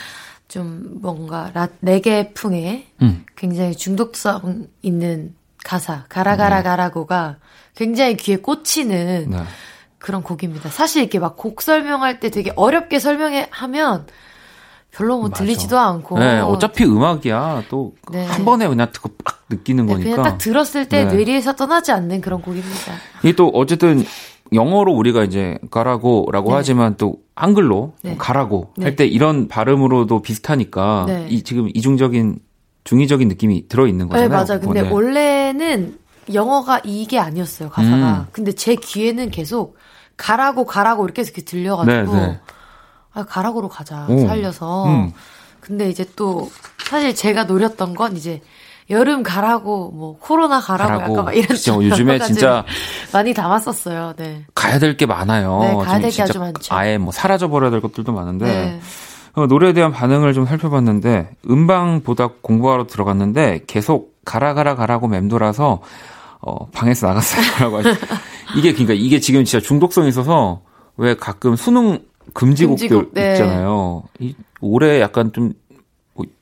[0.54, 3.24] 좀 뭔가 라, 레게풍의 음.
[3.34, 7.38] 굉장히 중독성 있는 가사 가라가라 가라고가
[7.74, 9.38] 굉장히 귀에 꽂히는 네.
[9.98, 10.68] 그런 곡입니다.
[10.68, 14.06] 사실 이렇게 막 곡 설명할 때 되게 어렵게 설명해 하면
[14.92, 15.42] 별로 뭐 맞아.
[15.42, 17.64] 들리지도 않고 네, 어차피 음악이야.
[17.68, 18.28] 또한 네.
[18.44, 20.10] 번에 그냥 듣고 빡 느끼는 네, 거니까.
[20.10, 21.12] 그냥 딱 들었을 때 네.
[21.16, 22.92] 뇌리에서 떠나지 않는 그런 곡입니다.
[23.24, 24.04] 이게 또 어쨌든
[24.54, 26.56] 영어로 우리가 이제 가라고라고 네.
[26.56, 28.16] 하지만 또 한글로 네.
[28.16, 28.84] 가라고 네.
[28.84, 31.26] 할때 이런 발음으로도 비슷하니까 네.
[31.30, 32.38] 이 지금 이중적인
[32.84, 34.28] 중의적인 느낌이 들어 있는 네, 거잖아요.
[34.28, 34.60] 맞아.
[34.60, 34.90] 근데 네.
[34.90, 35.98] 원래는
[36.32, 38.20] 영어가 이게 아니었어요, 가사가.
[38.20, 38.26] 음.
[38.32, 39.76] 근데 제 귀에는 계속
[40.16, 42.40] 가라고 가라고 이렇게 계속 들려가지고 네, 네.
[43.12, 44.26] 아, 가라고로 가자 오.
[44.26, 44.86] 살려서.
[44.86, 45.12] 음.
[45.60, 48.42] 근데 이제 또 사실 제가 노렸던 건 이제
[48.90, 51.12] 여름 가라고 뭐 코로나 가라고, 가라고.
[51.12, 52.64] 약간 막 이런 그쵸, 요즘에 진짜
[53.12, 54.14] 많이 담았었어요.
[54.16, 54.44] 네.
[54.54, 55.58] 가야 될 게 많아요.
[55.60, 56.74] 네, 가야 좀 될게 진짜 아주 많죠.
[56.74, 58.80] 아예 뭐 사라져 버려야 될 것들도 많은데 네.
[59.34, 65.80] 어, 노래에 대한 반응을 좀 살펴봤는데 음방보다 공부하러 들어갔는데 계속 가라 가라 가라고 맴돌아서
[66.40, 67.88] 어, 방에서 나갔어요라고 하시.
[68.56, 70.60] 이게 그러니까 이게 지금 진짜 중독성이 있어서
[70.96, 71.98] 왜 가끔 수능
[72.32, 73.32] 금지곡들 금지곡, 네.
[73.32, 74.02] 있잖아요.
[74.20, 75.52] 이 올해 약간 좀뭐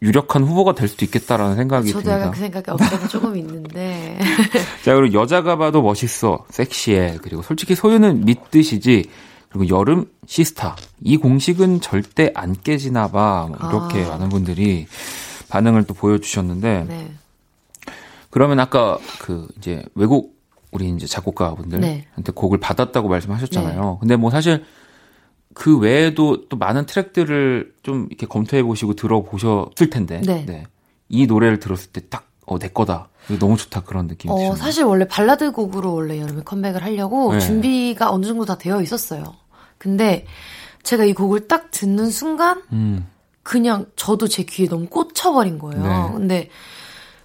[0.03, 2.21] 유력한 후보가 될 수도 있겠다라는 생각이 저도 듭니다.
[2.21, 4.19] 약간 그 생각이 없어서 조금 있는데.
[4.85, 7.19] 자, 그리고 여자가 봐도 멋있어, 섹시해.
[7.23, 9.09] 그리고 솔직히 소유는 믿듯이지.
[9.49, 10.77] 그리고 여름 시스타.
[11.01, 13.49] 이 공식은 절대 안 깨지나 봐.
[13.49, 14.11] 뭐 이렇게 아.
[14.11, 14.87] 많은 분들이
[15.49, 16.85] 반응을 또 보여주셨는데.
[16.89, 17.13] 네.
[18.31, 20.35] 그러면 아까 그 이제 외국
[20.71, 22.33] 우리 이제 작곡가분들한테 네.
[22.35, 23.99] 곡을 받았다고 말씀하셨잖아요.
[24.01, 24.65] 근데 뭐 사실
[25.55, 30.21] 그 외에도 또 많은 트랙들을 좀 이렇게 검토해 보시고 들어보셨을 텐데.
[30.21, 30.65] 네.
[31.09, 33.09] 이 노래를 들었을 때 딱, 어, 내 거다.
[33.39, 33.83] 너무 좋다.
[33.83, 34.57] 그런 느낌이 어, 드셨나요?
[34.57, 37.41] 사실 원래 발라드 곡으로 원래 여름에 컴백을 하려고 네.
[37.41, 39.35] 준비가 어느 정도 다 되어 있었어요.
[39.79, 40.27] 근데
[40.83, 43.07] 제가 이 곡을 딱 듣는 순간 음,
[43.43, 45.83] 그냥 저도 제 귀에 너무 꽂혀버린 거예요.
[45.83, 46.13] 네.
[46.13, 46.51] 근데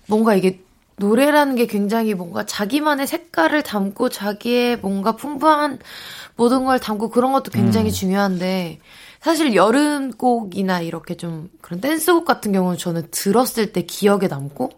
[0.08, 0.62] 뭔가 이게
[0.98, 5.80] 노래라는 게 굉장히 뭔가 자기만의 색깔을 담고 자기의 뭔가 풍부한
[6.38, 8.80] 모든 걸 담고 그런 것도 굉장히 중요한데
[9.22, 14.70] 사실 여름곡이나 이렇게 좀 그런 댄스곡 같은 경우는 저는 들었을 때 기억에 남고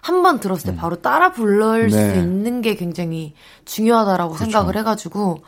[0.00, 2.12] 한 번 들었을 때 바로 따라 부를 네.
[2.14, 3.34] 수 있는 게 굉장히
[3.66, 5.42] 중요하다라고 생각을 해가지고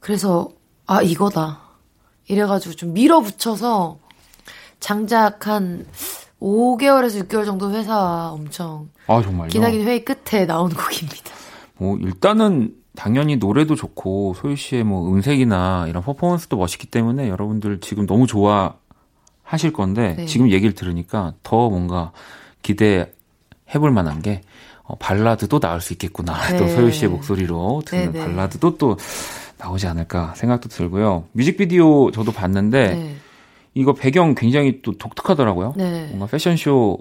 [0.00, 0.48] 그래서
[0.86, 1.60] 아 이거다
[2.26, 3.98] 이래가지고 좀 밀어붙여서
[4.80, 5.86] 장작 한
[6.40, 9.48] 5개월에서 6개월 정도 회사와 엄청 아, 정말요?
[9.50, 11.30] 기나긴 회의 끝에 나온 곡입니다.
[11.78, 18.06] 뭐, 일단은, 당연히 노래도 좋고, 소유 씨의 뭐, 음색이나 이런 퍼포먼스도 멋있기 때문에 여러분들 지금
[18.06, 20.26] 너무 좋아하실 건데, 네.
[20.26, 22.12] 지금 얘기를 들으니까 더 뭔가
[22.62, 23.06] 기대해
[23.78, 24.40] 볼 만한 게,
[24.82, 26.34] 어, 발라드도 나올 수 있겠구나.
[26.50, 26.56] 네.
[26.58, 28.26] 또 소유 씨의 목소리로 듣는 네, 네.
[28.26, 28.96] 발라드도 또
[29.58, 31.24] 나오지 않을까 생각도 들고요.
[31.32, 33.16] 뮤직비디오 저도 봤는데, 네.
[33.74, 35.74] 이거 배경 굉장히 또 독특하더라고요.
[35.76, 36.06] 네.
[36.08, 36.98] 뭔가 패션쇼,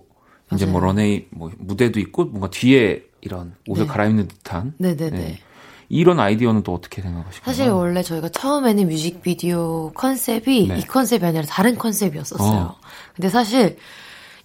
[0.54, 0.88] 이제 뭐 맞아요.
[0.88, 3.92] 런웨이, 뭐 무대도 있고, 뭔가 뒤에 이런 옷을 네.
[3.92, 4.74] 갈아입는 듯한.
[4.78, 5.40] 네네네.
[5.90, 5.98] 네.
[5.98, 7.42] 이런 아이디어는 또 어떻게 생각하시나요?
[7.46, 10.78] 사실 원래 저희가 처음에는 뮤직비디오 컨셉이 네.
[10.80, 12.60] 이 컨셉이 아니라 다른 컨셉이었었어요.
[12.60, 12.76] 어.
[13.16, 13.78] 근데 사실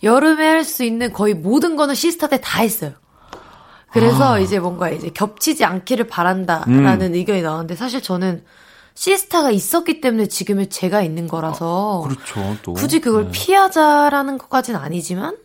[0.02, 2.92] 여름에 할 수 있는 거의 모든 거는 시스타 때 다 했어요.
[3.92, 4.38] 그래서 아.
[4.38, 8.44] 이제 뭔가 이제 겹치지 않기를 바란다라는 의견이 나왔는데 사실 저는
[8.94, 12.56] 시스타가 있었기 때문에 지금의 제가 있는 거라서 그렇죠.
[12.62, 13.30] 또 굳이 그걸 네.
[13.32, 15.36] 피하자라는 것까지는 아니지만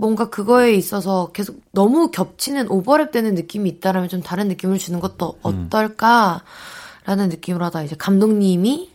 [0.00, 5.66] 뭔가 그거에 있어서 계속 너무 겹치는 오버랩되는 느낌이 있다라면 좀 다른 느낌을 주는 것도 음.
[5.68, 8.90] 어떨까라는 느낌으로 하다 이제 감독님이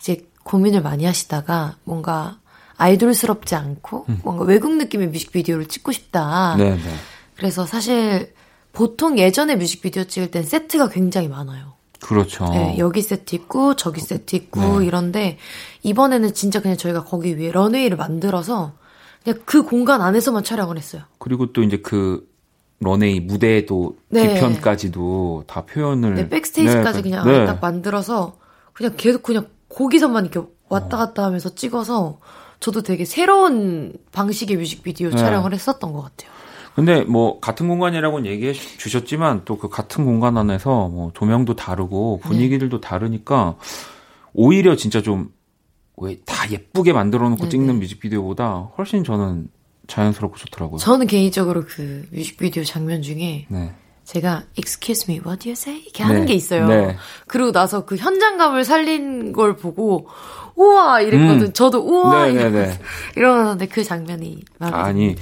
[0.00, 2.38] 이제 고민을 많이 하시다가 뭔가
[2.78, 6.54] 아이돌스럽지 않고 뭔가 외국 느낌의 뮤직비디오를 찍고 싶다.
[6.54, 6.58] 음.
[6.58, 6.94] 네, 네.
[7.36, 8.32] 그래서 사실
[8.72, 11.74] 보통 예전에 뮤직비디오 찍을 땐 세트가 굉장히 많아요.
[12.00, 12.48] 그렇죠.
[12.48, 14.86] 네, 여기 세트 있고 저기 세트 있고 네.
[14.86, 15.38] 이런데
[15.82, 18.72] 이번에는 진짜 그냥 저희가 거기 위에 런웨이를 만들어서
[19.24, 21.02] 그냥 그 공간 안에서만 촬영을 했어요.
[21.18, 22.28] 그리고 또 이제 그
[22.80, 24.34] 런웨이 무대도 네.
[24.34, 27.46] 뒤편까지도 다 표현을 네, 백스테이지까지 네, 그냥 네.
[27.46, 28.36] 딱 만들어서
[28.72, 32.18] 그냥 계속 그냥 거기서만 이렇게 왔다 갔다 하면서 찍어서
[32.60, 35.16] 저도 되게 새로운 방식의 뮤직비디오 네.
[35.16, 36.30] 촬영을 했었던 것 같아요.
[36.74, 42.20] 근데 뭐 같은 공간이라고는 얘기해 주- 주셨지만 또 그 같은 공간 안에서 뭐 조명도 다르고
[42.22, 42.28] 네.
[42.28, 43.56] 분위기들도 다르니까
[44.32, 45.30] 오히려 진짜 좀
[46.02, 47.50] 왜 다 예쁘게 만들어 놓고 네네.
[47.50, 49.48] 찍는 뮤직비디오보다 훨씬 저는
[49.86, 50.78] 자연스럽고 좋더라고요.
[50.78, 53.72] 저는 개인적으로 그 뮤직비디오 장면 중에 네.
[54.04, 55.80] 제가 excuse me, what do you say?
[55.82, 56.26] 이렇게 하는 네.
[56.26, 56.66] 게 있어요.
[56.66, 56.96] 네.
[57.26, 60.08] 그리고 나서 그 현장감을 살린 걸 보고
[60.56, 61.42] 우와 이랬거든.
[61.48, 61.52] 음.
[61.52, 62.84] 저도 우와 네, 네, 이러면서, 네.
[63.16, 65.16] 이러는데 그 장면이 마음에 아니.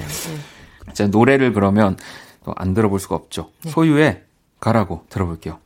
[0.94, 1.96] 자, 노래를 그러면
[2.44, 3.50] 또 안 들어볼 수가 없죠.
[3.64, 3.70] 네.
[3.70, 4.22] 소유의
[4.60, 5.58] 가라고 들어볼게요.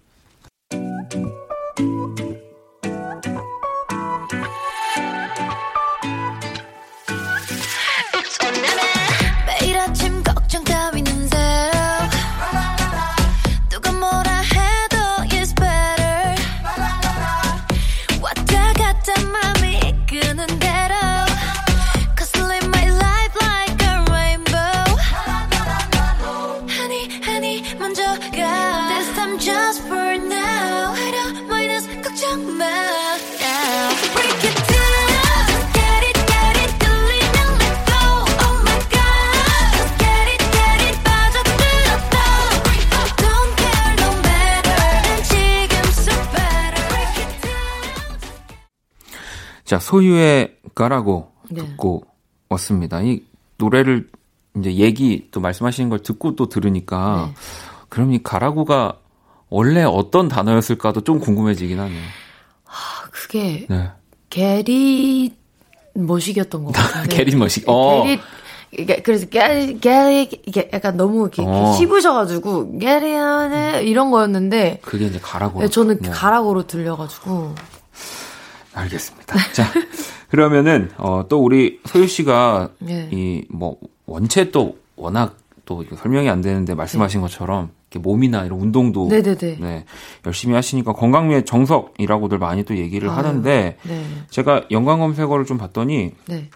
[49.64, 51.60] 자, 소유의 가라고 네.
[51.62, 52.04] 듣고
[52.48, 53.00] 왔습니다.
[53.02, 53.22] 이
[53.56, 54.08] 노래를
[54.58, 57.34] 이제 얘기 또 말씀하시는 걸 듣고 또 들으니까 네.
[57.88, 58.98] 그럼 이 가라고가
[59.48, 62.02] 원래 어떤 단어였을까도 좀 궁금해지긴 하네요.
[62.66, 63.90] 아, 그게 네.
[64.30, 65.34] 게리
[65.94, 67.16] 머식이었던 것 같은데.
[67.16, 67.64] 게리 머식.
[67.68, 68.04] 어.
[68.04, 68.20] 게리
[69.04, 71.72] 그래서 게리 게리 이게 약간 너무 이렇게, 어.
[71.78, 75.60] 씹으셔가지고 게리하네 이런 거였는데 그게 이제 가라고.
[75.60, 76.10] 네, 저는 뭐.
[76.12, 77.54] 가락으로 들려가지고
[78.74, 79.36] 알겠습니다.
[79.52, 79.64] 자,
[80.30, 83.08] 그러면은 어, 또 우리 소유 씨가 네.
[83.12, 89.08] 이 뭐 원체 또 워낙 또 설명이 안 되는데 말씀하신 것처럼 이렇게 몸이나 이런 운동도
[89.08, 89.56] 네네네.
[89.60, 89.84] 네,
[90.26, 96.12] 열심히 하시니까 건강미의 정석이라고들 많이 또 얘기를 아유, 하는데 네, 제가 연관 검색어를 좀 봤더니
[96.26, 96.50] 네.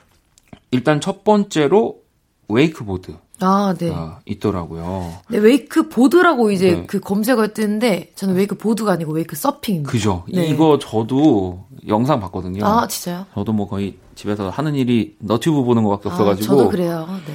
[0.70, 2.00] 일단 첫 번째로
[2.48, 3.92] 웨이크보드가 아, 네.
[4.26, 5.12] 있더라고요.
[5.28, 6.84] 네, 웨이크 보드라고 이제 네.
[6.86, 9.90] 그 검색어에 뜨는데 저는 웨이크 보드가 아니고 웨이크 서핑입니다.
[9.90, 10.24] 그죠?
[10.32, 10.44] 네.
[10.46, 12.64] 이거 저도 영상 봤거든요.
[12.64, 13.26] 아, 진짜요?
[13.34, 16.46] 저도 뭐 거의 집에서 하는 일이 너튜브 보는 것밖에 아, 없어가지고.
[16.56, 17.06] 저도 그래요.
[17.26, 17.34] 네.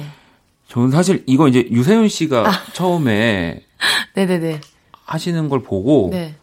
[0.68, 2.52] 저는 사실 이거 이제 유세윤 씨가 아.
[2.72, 3.62] 처음에
[4.14, 4.60] 네네네.
[5.04, 6.34] 하시는 걸 보고 네.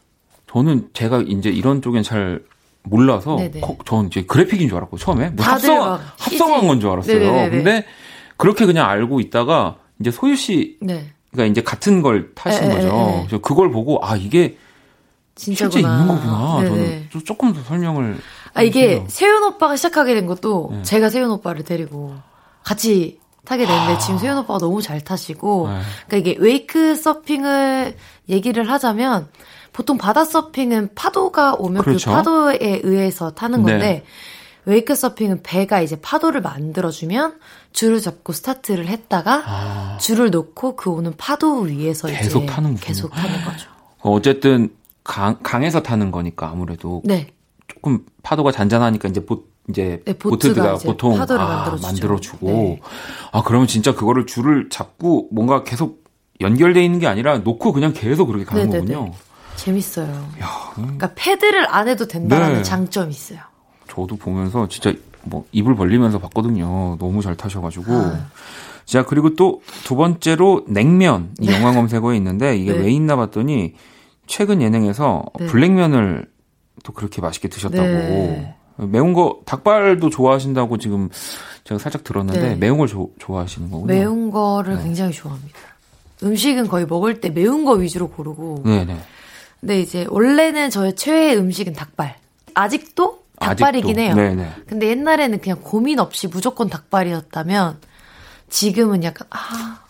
[0.48, 2.44] 저는 제가 이제 이런 쪽엔 잘
[2.84, 3.62] 몰라서 네네.
[3.62, 6.68] 거- 저는 이제 그래픽인 줄 알았고 처음에 뭐 합성 막 합성한.
[6.68, 7.20] 건 줄 알았어요.
[7.20, 7.50] 네네네네.
[7.50, 7.86] 근데
[8.38, 11.48] 그렇게 그냥 알고 있다가 이제 소유 씨가 네.
[11.50, 12.88] 이제 같은 걸 타신 에, 에, 거죠.
[12.88, 13.26] 에, 에.
[13.28, 14.58] 그래서 그걸 보고 아 이게
[15.42, 15.72] 진짜구나.
[15.72, 16.58] 실제 있는 거구나.
[16.62, 16.70] 네네.
[16.70, 18.18] 저는 좀- 조금 더 설명을
[18.54, 19.06] 아, 이게 해주세요.
[19.10, 20.84] 세윤 오빠가 시작하게 된 것도 네.
[20.84, 22.16] 제가 세윤 오빠를 데리고
[22.64, 25.78] 같이 타게 됐는데 지금 세윤 오빠가 너무 잘 타시고 아.
[25.80, 25.82] 네.
[26.08, 27.96] 그러니까 이게 웨이크 서핑을
[28.30, 29.30] 얘기를 하자면
[29.74, 32.10] 보통 바다 서핑은 파도가 오면 그렇죠.
[32.10, 34.04] 그 파도에 의해서 타는 건데 네.
[34.66, 37.40] 웨이크 서핑은 배가 이제 파도를 만들어주면
[37.74, 42.80] 줄을 잡고 스타트를 했다가 아, 줄을 놓고 그 오는 파도 위에서 계속 이제 타는군요.
[42.80, 43.70] 계속 타는 거죠.
[44.02, 44.70] 어쨌든
[45.04, 47.28] 강, 강에서 타는 거니까 아무래도 네.
[47.68, 51.78] 조금 파도가 잔잔하니까 이제 보, 이제 네, 보트가 이제 보통 파도를 아.
[51.82, 52.80] 만들어주고 네.
[53.32, 56.04] 아 그러면 진짜 그거를 줄을 잡고 뭔가 계속
[56.42, 58.94] 연결돼 있는 게 아니라 놓고 그냥 계속 그렇게 가는 네네네.
[58.96, 59.14] 거군요.
[59.56, 60.08] 재밌어요.
[60.42, 60.48] 야,
[60.78, 62.64] 음, 그러니까 패드를 안 해도 된다는 네.
[62.64, 63.40] 장점이 있어요.
[63.88, 64.94] 저도 보면서 진짜
[65.24, 66.98] 뭐 입을 벌리면서 봤거든요.
[67.00, 67.94] 너무 잘 타셔가지고.
[67.94, 68.28] 아.
[68.86, 72.80] 자 그리고 또 두 번째로 냉면 이 영화 검색어에 있는데 이게 네.
[72.80, 73.76] 왜 있나 봤더니
[74.32, 75.46] 최근 예능에서 네.
[75.48, 76.26] 블랙면을
[76.84, 78.56] 또 그렇게 맛있게 드셨다고 네.
[78.78, 81.10] 매운 거 닭발도 좋아하신다고 지금
[81.66, 82.56] 제가 살짝 들었는데 네.
[82.56, 83.88] 매운 걸 조- 좋아하시는 거군요.
[83.94, 84.84] 매운 거를 네.
[84.84, 85.60] 굉장히 좋아합니다.
[86.24, 88.64] 음식은 거의 먹을 때 매운 거 위주로 고르고.
[88.66, 88.98] 네네.
[89.60, 92.16] 근데 이제 원래는 저의 최애 음식은 닭발.
[92.56, 94.02] 아직도 닭발이긴 아직도.
[94.02, 94.16] 해요.
[94.16, 94.52] 네네.
[94.66, 97.80] 근데 옛날에는 그냥 고민 없이 무조건 닭발이었다면
[98.50, 99.82] 지금은 약간 아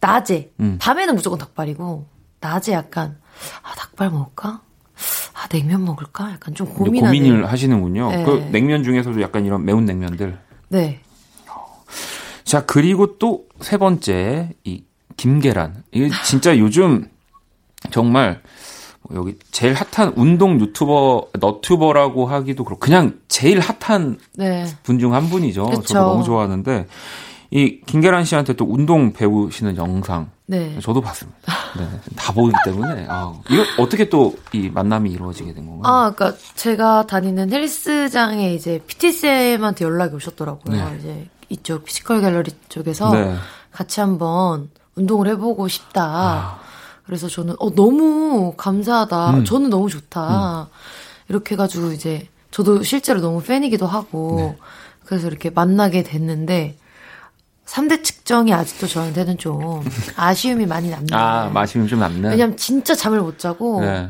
[0.00, 0.78] 낮에 음.
[0.80, 2.06] 밤에는 무조건 닭발이고
[2.40, 3.16] 낮에 약간
[3.62, 4.60] 아 닭발 먹을까?
[5.34, 6.32] 아 냉면 먹을까?
[6.32, 7.18] 약간 좀 고민하는.
[7.18, 8.10] 고민을 하시는군요.
[8.10, 8.24] 네.
[8.24, 10.38] 그 냉면 중에서도 약간 이런 매운 냉면들.
[10.68, 11.00] 네.
[12.44, 14.82] 자, 그리고 또 세 번째, 이
[15.16, 15.84] 김계란.
[15.92, 17.08] 이게 진짜 요즘
[17.90, 18.42] 정말
[19.02, 24.66] 뭐 여기 제일 핫한 운동 유튜버, 너튜버라고 하기도 그렇고, 그냥 제일 핫한 네.
[24.82, 25.66] 분중 한 분이죠.
[25.66, 25.82] 그쵸.
[25.82, 26.86] 저도 너무 좋아하는데,
[27.54, 30.78] 이 김계란 씨한테 또 운동 배우시는 영상, 네.
[30.80, 31.52] 저도 봤습니다.
[31.76, 31.86] 네,
[32.16, 35.92] 다 보기 때문에, 아, 이거 어떻게 또 이 만남이 이루어지게 된 건가요?
[35.92, 40.74] 아, 그러니까 제가 다니는 헬스장에 이제 PT 쌤한테 연락이 오셨더라고요.
[40.90, 40.96] 네.
[40.98, 43.34] 이제 이쪽 피지컬 갤러리 쪽에서 네.
[43.70, 46.02] 같이 한번 운동을 해보고 싶다.
[46.04, 46.58] 아.
[47.04, 49.30] 그래서 저는 어 너무 감사하다.
[49.30, 49.44] 음.
[49.44, 50.68] 저는 너무 좋다.
[51.28, 54.58] 이렇게 해가지고 이제 저도 실제로 너무 팬이기도 하고 네.
[55.04, 56.76] 그래서 이렇게 만나게 됐는데
[57.66, 59.82] 3대 측정이 아직도 저한테는 좀
[60.16, 61.16] 아쉬움이 많이 납니다.
[61.44, 62.30] 아, 마시면 좀 남는.
[62.30, 64.08] 왜냐면 진짜 잠을 못 자고 네.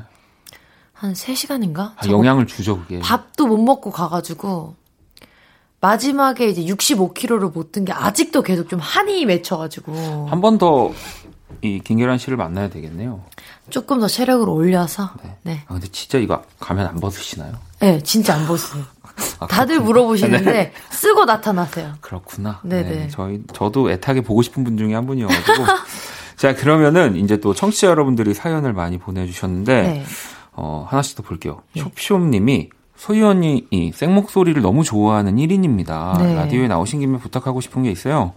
[0.92, 1.78] 한 3시간인가?
[1.96, 2.98] 아, 영향을 주죠, 그게.
[3.00, 4.74] 밥도 못 먹고 가 가지고
[5.80, 10.92] 마지막에 이제 65kg를 못 든 게 아직도 계속 좀 한이 맺혀 가지고 한 번 더
[11.60, 13.22] 이 김계란 씨를 만나야 되겠네요.
[13.70, 15.36] 조금 더 체력을 올려서 네.
[15.42, 17.52] 네, 아, 근데 진짜 이거 가면 안 벗으시나요?
[17.78, 18.82] 네 진짜 안 벗어요.
[19.40, 19.80] 아, 다들.
[19.80, 20.72] 물어보시는데 네.
[20.90, 21.94] 쓰고 나타나세요.
[22.00, 22.60] 그렇구나.
[22.62, 23.08] 네네.
[23.08, 25.64] 저희 저도 애타게 보고 싶은 분 중에 한 분이어가지고.
[26.36, 30.04] 자 그러면은 이제 또 청취자 여러분들이 사연을 많이 보내주셨는데 네.
[30.52, 31.62] 어, 하나씩 더 볼게요.
[31.74, 31.82] 네.
[31.82, 36.18] 숍숍님이 소희 언니 이 생목소리를 너무 좋아하는 1인입니다.
[36.18, 36.34] 네.
[36.34, 38.32] 라디오에 나오신 김에 부탁하고 싶은 게 있어요.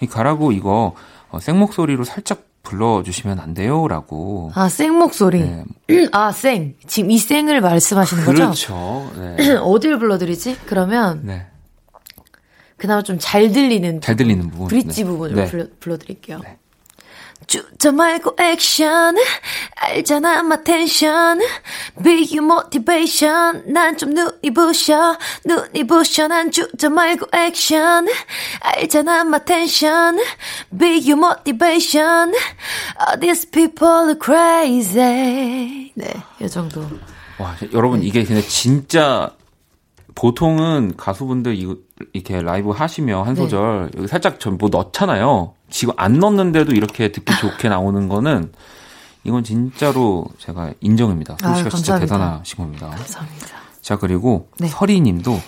[0.00, 0.94] 이 가라고 이거
[1.30, 3.88] 어, 생목소리로 살짝 불러주시면 안 돼요?
[3.88, 4.50] 라고.
[4.54, 5.40] 아, 생 목소리.
[5.40, 5.64] 네.
[6.12, 6.74] 아, 생.
[6.86, 8.36] 지금 이 생을 말씀하시는 거죠?
[8.44, 9.10] 그렇죠.
[9.16, 9.56] 네.
[9.62, 10.58] 어딜 불러드리지?
[10.66, 11.46] 그러면 네.
[12.76, 14.68] 그나마 좀 잘 들리는 잘 들리는 부분.
[14.68, 15.10] 브릿지 네.
[15.10, 15.46] 부분을 네.
[15.46, 16.38] 불러, 불러드릴게요.
[16.40, 16.58] 네.
[17.48, 19.16] 주저 말고 액션.
[19.76, 21.40] 알잖아 my 텐션.
[22.04, 23.64] Be your motivation.
[23.72, 25.16] 난좀 눈이 부셔.
[25.46, 28.06] 눈이 부셔 난 주저 말고 액션.
[28.60, 30.18] 알잖아 my tension
[30.78, 32.32] Be your motivation.
[33.00, 35.90] All these people are crazy.
[35.94, 36.84] 네이 정도.
[37.38, 39.30] 와, 여러분 이게 근데 진짜
[40.14, 41.76] 보통은 가수분들 이-
[42.12, 43.40] 이렇게 라이브 하시면 한 네.
[43.40, 45.54] 소절 여기 살짝 전뭐 넣잖아요.
[45.70, 48.52] 지금 안 넣는데도 이렇게 듣기 좋게 나오는 거는
[49.24, 51.36] 이건 진짜로 제가 인정입니다.
[51.40, 51.98] 소희 씨가 진짜.
[51.98, 52.88] 대단하신 겁니다.
[52.90, 53.46] 감사합니다
[53.82, 54.68] 자 그리고 네.
[54.68, 55.38] 서리 님도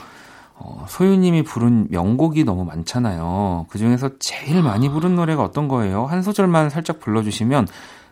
[0.62, 3.66] 어, 소유님이 부른 명곡이 너무 많잖아요.
[3.70, 6.04] 그 중에서 제일 많이 부른 노래가 어떤 거예요?
[6.04, 7.66] 한 소절만 살짝 불러주시면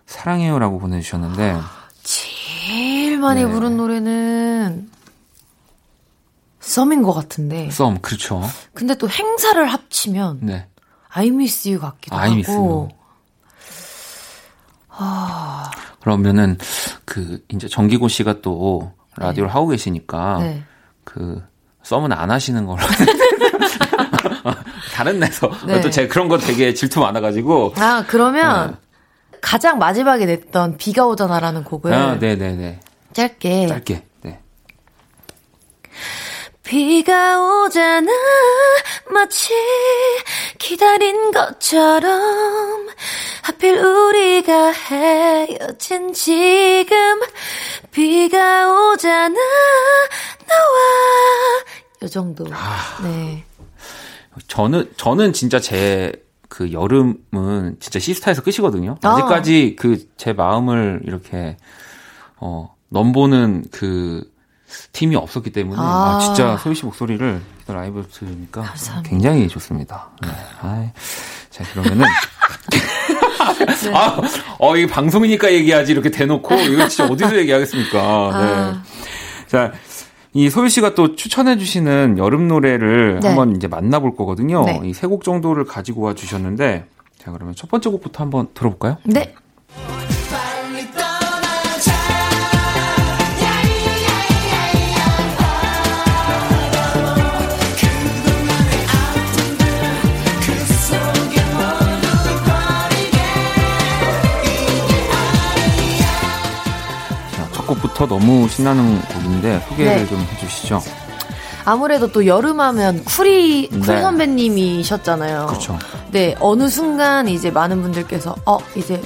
[0.07, 1.59] 사랑해요라고 보내주셨는데
[2.03, 3.51] 제일 많이 네.
[3.51, 4.89] 부른 노래는
[6.61, 8.43] 썸인 것 같은데 썸 그렇죠.
[8.73, 10.68] 근데 또 행사를 합치면 네.
[11.11, 12.91] I miss you 같기도 I miss 하고.
[16.01, 16.59] 그러면은
[17.05, 20.63] 그 이제 정기고 씨가 또 라디오를 하고 계시니까 네.
[21.05, 21.43] 그
[21.83, 22.81] 썸은 안 하시는 걸로.
[24.95, 25.81] 다른 데서 네.
[25.81, 27.75] 또 제가 그런 거 되게 질투 많아가지고.
[27.77, 28.77] 아, 그러면
[29.41, 32.81] 가장 마지막에 냈던 비가 오잖아라는 곡을 아, 네네네.
[33.13, 34.08] 짧게 짧게.
[36.69, 36.71] 네.
[36.71, 38.11] 비가 오잖아
[39.11, 39.55] 마치
[40.59, 42.89] 기다린 것처럼
[43.43, 47.21] 하필 우리가 헤어진 지금
[47.91, 49.35] 비가 오잖아
[50.47, 50.79] 나와
[52.03, 52.45] 요 정도
[53.03, 53.45] 네
[54.47, 56.13] 저는 저는 진짜 제
[56.49, 58.97] 그 여름은 진짜 시스타에서 끝이거든요.
[59.03, 59.11] 아.
[59.11, 61.57] 아직까지 그 제 마음을 이렇게
[62.37, 64.29] 어 넘보는 그
[64.93, 66.21] 팀이 없었기 때문에 아, 아.
[66.21, 69.11] 진짜 소희 씨 목소리를 라이브 들으니까 감사합니다.
[69.11, 70.09] 굉장히 좋습니다.
[70.23, 70.29] 네.
[70.63, 70.91] 아이,
[71.51, 72.07] 자 그러면은
[73.95, 74.21] 아,
[74.59, 77.99] 어, 이 방송이니까 얘기하지 이렇게 대놓고 이거 진짜 어디서 얘기하겠습니까?
[77.99, 78.03] 네.
[78.03, 78.83] 아.
[79.47, 79.73] 자,
[80.35, 83.29] 이 소유 씨가 또 추천해 주시는 여름 노래를 네.
[83.29, 84.65] 한번 이제 만나볼 거거든요.
[84.65, 84.81] 네.
[84.85, 86.85] 이세 곡 정도를 가지고 와 주셨는데,
[87.19, 88.99] 자 그러면 첫 번째 곡부터 한번 들어볼까요?
[89.05, 89.35] 네.
[107.99, 110.07] 곡부터 너무 신나는 곡인데 소개를 네.
[110.07, 110.83] 좀 해주시죠.
[111.65, 114.01] 아무래도 또 여름하면 쿨이 쿨 네.
[114.01, 115.47] 선배님이셨잖아요.
[115.47, 115.79] 그렇죠.
[116.13, 119.03] 네, 어느 순간 이제 많은 분들께서 어 이제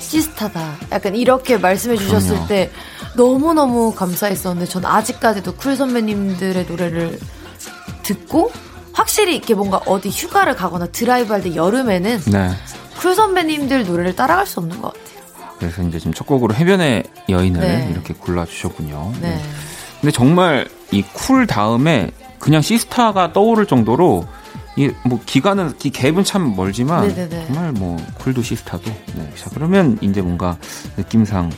[0.00, 0.72] 시스타다.
[0.90, 2.48] 약간 이렇게 말씀해 주셨을 그럼요.
[2.48, 2.70] 때
[3.14, 7.18] 너무 너무 감사했었는데 전 아직까지도 쿨 선배님들의 노래를
[8.02, 8.50] 듣고
[8.92, 12.50] 확실히 이렇게 뭔가 어디 휴가를 가거나 드라이브 할 때 여름에는 네.
[12.98, 15.19] 쿨 선배님들 노래를 따라갈 수 없는 것 같아요.
[15.60, 17.88] 그래서 이제 지금 첫 곡으로 해변의 여인을 네.
[17.92, 19.12] 이렇게 골라주셨군요.
[19.20, 19.40] 네.
[20.00, 24.26] 근데 정말 이 쿨 다음에 그냥 시스타가 떠오를 정도로
[24.76, 27.46] 이 뭐 기간은 이 갭은 참 멀지만 네네네.
[27.46, 28.84] 정말 뭐 쿨도 시스타도
[29.14, 29.30] 네.
[29.36, 30.56] 자 그러면 이제 뭔가
[30.96, 31.50] 느낌상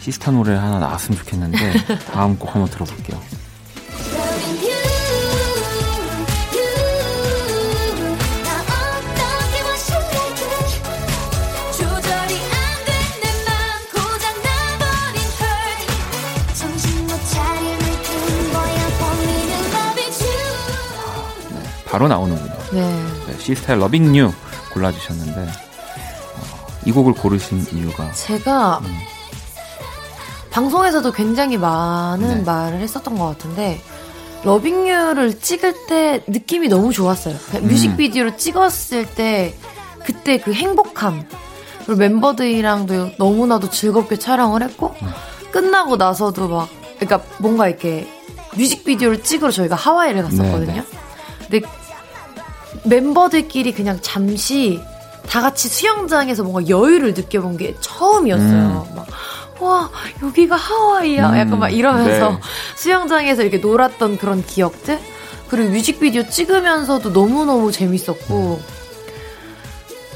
[0.00, 1.72] 시스타 노래 하나 나왔으면 좋겠는데
[2.12, 3.20] 다음 곡 한번 들어볼게요.
[21.94, 22.52] 바로 나오는군요.
[22.72, 23.04] 네.
[23.28, 24.32] 네, 시스타의 Loving U
[24.72, 28.80] 골라주셨는데 어, 이 곡을 고르신 이유가 제가
[30.50, 32.42] 방송에서도 굉장히 많은 네.
[32.42, 33.80] 말을 했었던 것 같은데
[34.42, 37.36] Loving U를 찍을 때 느낌이 너무 좋았어요.
[37.46, 37.68] 그냥 음.
[37.68, 39.54] 뮤직비디오를 찍었을 때
[40.04, 41.24] 그때 그 행복함
[41.86, 45.08] 그리고 멤버들이랑도 너무나도 즐겁게 촬영을 했고 음.
[45.52, 46.68] 끝나고 나서도 막
[46.98, 48.08] 그러니까 뭔가 이렇게
[48.56, 50.82] 뮤직비디오를 찍으러 저희가 하와이를 갔었거든요.
[50.82, 51.83] 네, 근데
[52.84, 54.80] 멤버들끼리 그냥 잠시
[55.28, 58.88] 다 같이 수영장에서 뭔가 여유를 느껴본 게 처음이었어요.
[58.94, 59.06] 막,
[59.60, 59.90] 와,
[60.22, 61.30] 여기가 하와이야.
[61.30, 62.40] 음, 약간 막 이러면서 네.
[62.76, 64.98] 수영장에서 이렇게 놀았던 그런 기억들?
[65.48, 68.60] 그리고 뮤직비디오 찍으면서도 너무너무 재밌었고,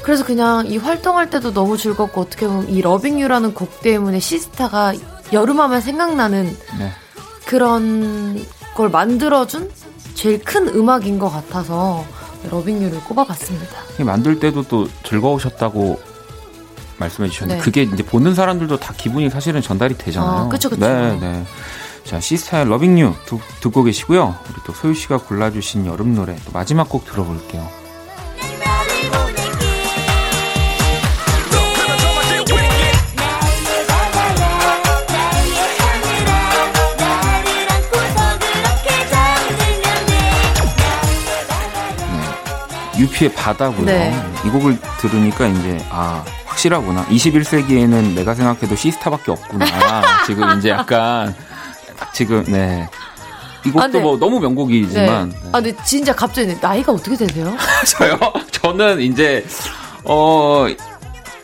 [0.03, 4.93] 그래서 그냥 이 활동할 때도 너무 즐겁고, 어떻게 보면 이 러빙유라는 곡 때문에 시스타가
[5.31, 6.45] 여름하면 생각나는
[6.77, 6.91] 네.
[7.45, 8.43] 그런
[8.75, 9.71] 걸 만들어준
[10.13, 12.05] 제일 큰 음악인 것 같아서
[12.49, 13.77] 러빙유를 꼽아봤습니다.
[13.99, 15.99] 이 만들 때도 또 즐거우셨다고
[16.97, 17.63] 말씀해 주셨는데 네.
[17.63, 20.45] 그게 이제 보는 사람들도 다 기분이 사실은 전달이 되잖아요.
[20.45, 20.85] 아, 그쵸, 그쵸.
[20.85, 21.45] 네, 네.
[22.03, 23.13] 자, 시스타의 러빙 유
[23.61, 24.35] 듣고 계시고요.
[24.49, 27.78] 우리 또 소유 씨가 골라주신 여름 노래 또 마지막 곡 들어볼게요.
[42.99, 43.85] 유피의 바다고요.
[43.85, 44.13] 네.
[44.45, 47.05] 이 곡을 들으니까 이제 아 확실하구나.
[47.05, 49.65] 21세기에는 내가 생각해도 시스타밖에 없구나.
[50.25, 51.33] 지금 이제 약간
[52.13, 52.87] 지금 네.
[53.65, 53.99] 이 곡도 아, 네.
[53.99, 55.35] 뭐 너무 명곡이지만 네.
[55.51, 57.53] 아, 근데 진짜 갑자기 나이가 어떻게 되세요?
[57.97, 58.17] 저요.
[58.51, 59.45] 저는 이제
[60.05, 60.65] 어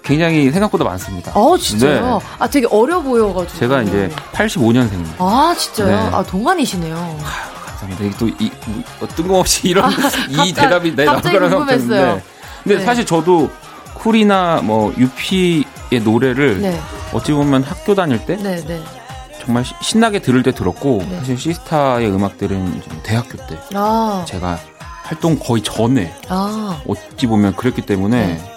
[0.03, 1.31] 굉장히 생각보다 많습니다.
[1.33, 2.19] 아, 진짜요?
[2.19, 2.25] 네.
[2.37, 3.57] 아, 되게 어려 보여가지고.
[3.57, 5.15] 제가 이제 85년생입니다.
[5.17, 5.87] 아, 진짜요?
[5.87, 6.15] 네.
[6.15, 7.19] 아, 동안이시네요.
[7.85, 8.03] 감사합니다.
[8.03, 8.51] 이게 또 이,
[8.99, 9.91] 뭐, 뜬금없이 이런
[10.29, 11.49] 이 갑자기- 대답이 내 나올 궁금했어요.
[11.49, 12.23] 생각했는데
[12.63, 12.83] 근데 네.
[12.85, 13.49] 사실 저도
[13.95, 15.65] 쿨이나 뭐 유피의
[16.03, 16.79] 노래를 네.
[17.13, 18.83] 어찌 보면 학교 다닐 때 네, 네.
[19.43, 21.19] 정말 시- 신나게 들을 때 들었고 네.
[21.19, 24.57] 사실 시스타의 음악들은 좀 대학교 때 아, 제가
[25.03, 26.81] 활동 거의 전에 아.
[26.87, 28.51] 어찌 보면 그랬기 때문에 네.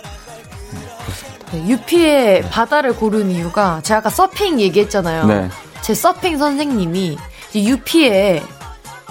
[1.53, 5.27] 네, 유피의 바다를 고른 이유가 제가 아까 서핑 얘기했잖아요.
[5.27, 5.49] 네.
[5.81, 7.17] 제 서핑 선생님이
[7.55, 8.43] 유피의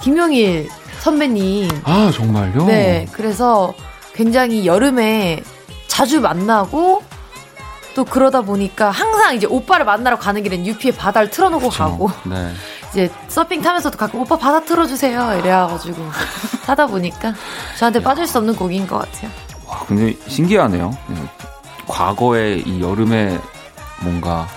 [0.02, 0.70] 김용일
[1.00, 1.70] 선배님.
[1.84, 2.66] 아, 정말요?
[2.66, 3.74] 네, 그래서
[4.14, 5.44] 굉장히 여름에
[5.88, 7.04] 자주 만나고
[7.96, 12.52] 또 그러다 보니까 항상 이제 오빠를 만나러 가는 길엔 유피의 바다를 틀어놓고 가고 네.
[12.92, 16.04] 이제 서핑 타면서도 가끔 오빠 바다 틀어주세요 이래가지고
[16.68, 17.34] 하다 보니까
[17.78, 19.32] 저한테 빠질 수 없는 곡인 것 같아요.
[19.66, 20.96] 와, 근데 신기하네요.
[21.08, 21.16] 네.
[21.88, 23.40] 과거의 이 여름에
[24.02, 24.48] 뭔가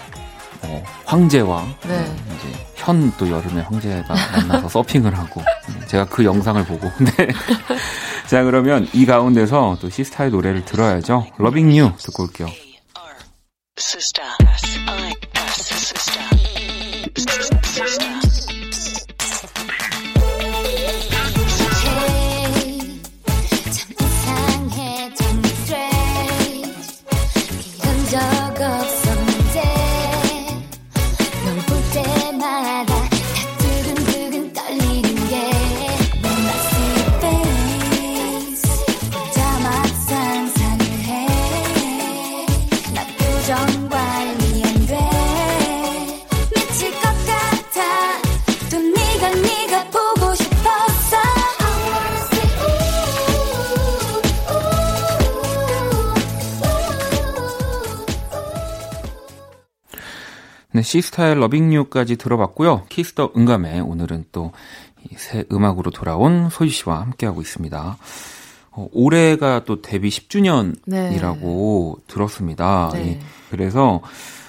[0.62, 1.88] 어, 황제와 네.
[1.88, 4.14] 네, 이제 현 또 여름에 황제가
[4.48, 7.28] 만나서 서핑을 하고 네, 제가 그 영상을 보고 네.
[8.26, 11.26] 자 그러면 이 가운데서 또 시스타의 노래를 들어야죠.
[11.38, 12.48] 러빙 유 듣고 올게요.
[13.78, 14.28] Sister.
[60.80, 62.84] 네, 씨스타의 Loving U까지 들어봤고요.
[62.88, 64.52] Kiss the 음감회 오늘은 또
[65.16, 67.96] 새 음악으로 돌아온 소유 씨와 함께하고 있습니다.
[68.72, 72.90] 어, 올해가 또 데뷔 10주년이라고 들었습니다.
[72.92, 73.12] 네.
[73.12, 73.18] 이-
[73.50, 74.02] 그래서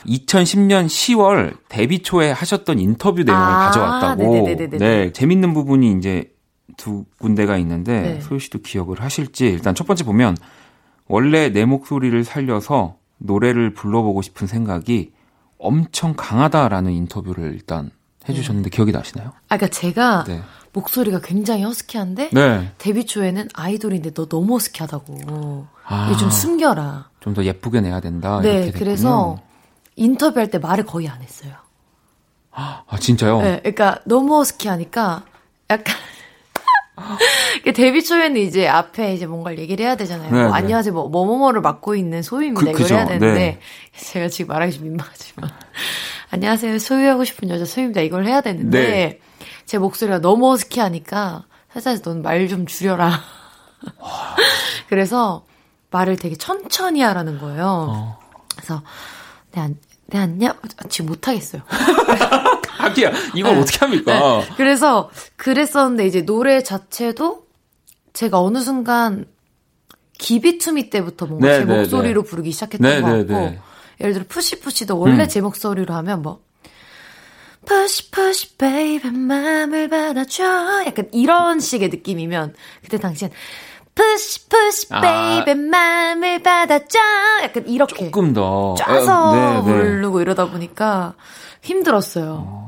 [0.05, 4.23] 2010년 10월 데뷔 초에 하셨던 인터뷰 내용을 아, 가져왔다고.
[4.23, 4.77] 네네네네네.
[4.77, 6.33] 네, 재밌는 부분이 이제
[6.75, 8.21] 두 군데가 있는데 네.
[8.21, 10.35] 소유 씨도 기억을 하실지 일단 첫 번째 보면
[11.07, 15.11] 원래 내 목소리를 살려서 노래를 불러보고 싶은 생각이
[15.61, 17.91] 엄청 강하다라는 인터뷰를 일단
[18.27, 19.29] 해주셨는데 기억이 나시나요?
[19.49, 20.41] 아, 그러니까 제가 네.
[20.73, 22.71] 목소리가 굉장히 허스키한데 네.
[22.77, 25.67] 데뷔 초에는 아이돌인데 너 너무 허스키하다고.
[25.85, 26.07] 아.
[26.09, 27.09] 이거 좀 숨겨라.
[27.19, 28.39] 좀 더 예쁘게 내야 된다.
[28.41, 28.71] 네.
[28.71, 29.39] 그래서
[29.95, 31.53] 인터뷰할 때 말을 거의 안 했어요.
[32.53, 33.41] 아 진짜요?
[33.41, 35.23] 네, 그러니까 너무 허스키하니까
[35.69, 35.95] 약간
[37.73, 40.31] 데뷔 초에는 이제 앞에 이제 뭔가를 얘기를 해야 되잖아요.
[40.31, 40.53] 네, 뭐 네.
[40.53, 42.59] 안녕하세요, 뭐 뭐뭐뭐를 맡고 있는 소유입니다.
[42.61, 43.59] 그- 이걸 그죠, 해야 되는데 네.
[43.97, 45.49] 제가 지금 말하기 좀 민망하지만
[46.31, 48.01] 안녕하세요, 소유하고 싶은 여자 소유입니다.
[48.01, 49.19] 이걸 해야 되는데 네.
[49.65, 53.19] 제 목소리가 너무 허스키하니까 회사에서 넌말 좀 줄여라.
[54.89, 55.45] 그래서
[55.91, 57.87] 말을 되게 천천히 하라는 거예요.
[57.89, 58.19] 어.
[58.55, 58.81] 그래서
[59.53, 59.77] 네, 안,
[60.07, 61.61] 네 안녕 아, 지금 못 하겠어요.
[62.83, 64.11] 하기야 이걸 어떻게 합니까?
[64.13, 64.53] 네.
[64.57, 67.45] 그래서 그랬었는데 이제 노래 자체도
[68.13, 69.25] 제가 어느 순간
[70.17, 73.17] Give It to Me 때부터 뭔가 네, 제 네, 목소리로 부르기 시작했던 네, 것 네,
[73.19, 73.59] 같고 네.
[74.01, 75.27] 예를 들어 Push Push도 원래 음.
[75.27, 76.41] 제 목소리로 하면 뭐
[77.65, 80.43] push push baby 맘을 받아줘
[80.85, 83.31] 약간 이런 식의 느낌이면 그때 당시엔
[83.93, 85.01] push push 아.
[85.01, 86.99] baby 맘을 받아줘
[87.43, 89.61] 약간 이렇게 조금 더 짜서 어, 네, 네.
[89.61, 91.15] 부르고 이러다 보니까
[91.61, 92.60] 힘들었어요.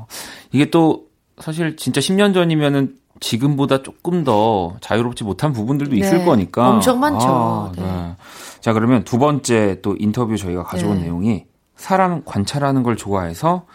[0.54, 1.08] 이게 또
[1.40, 7.26] 사실 진짜 10년 전이면은 지금보다 조금 더 자유롭지 못한 부분들도 있을 네, 거니까 엄청 많죠.
[7.26, 8.16] 아, 네.
[8.60, 11.04] 자 그러면 두 번째 또 인터뷰 저희가 가져온 네.
[11.04, 13.66] 내용이 사람 관찰하는 걸 좋아해서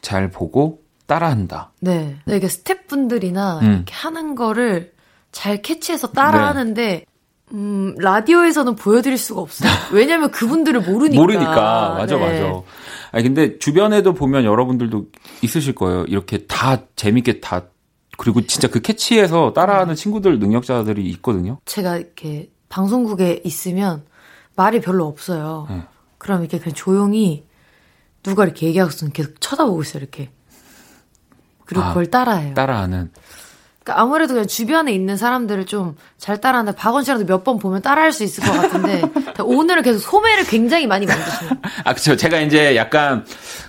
[0.00, 1.72] 잘 보고 따라한다.
[1.80, 2.16] 네.
[2.24, 3.72] 네, 이게 스태프분들이나 음.
[3.72, 4.92] 이렇게 하는 거를
[5.32, 7.04] 잘 캐치해서 따라하는데
[7.52, 9.70] 음, 라디오에서는 보여드릴 수가 없어요.
[9.90, 11.20] 왜냐면 그분들을 모르니까.
[11.20, 12.40] 모르니까 맞아 네.
[12.40, 12.62] 맞아.
[13.18, 15.06] 아니 근데 주변에도 보면 여러분들도
[15.42, 16.04] 있으실 거예요.
[16.04, 17.64] 이렇게 다 재밌게 다
[18.16, 21.58] 그리고 진짜 그 캐치해서 따라하는 친구들 능력자들이 있거든요.
[21.64, 24.04] 제가 이렇게 방송국에 있으면
[24.54, 25.66] 말이 별로 없어요.
[25.68, 25.82] 네.
[26.18, 27.44] 그럼 이렇게 그냥 조용히
[28.22, 30.30] 누가 이렇게 얘기하고 있으면 계속 쳐다보고 있어요, 이렇게.
[31.64, 32.54] 그리고 아, 그걸 따라해요.
[32.54, 33.10] 따라하는.
[33.88, 38.12] 그러니까 아무래도 그냥 주변에 있는 사람들을 좀 잘 따라하는데 박원 씨랑도 몇 번 보면 따라할
[38.12, 39.02] 수 있을 것 같은데
[39.42, 41.52] 오늘은 계속 소매를 굉장히 많이 만드시네요.
[41.84, 42.16] 아 그쵸.
[42.16, 43.24] 제가 이제 약간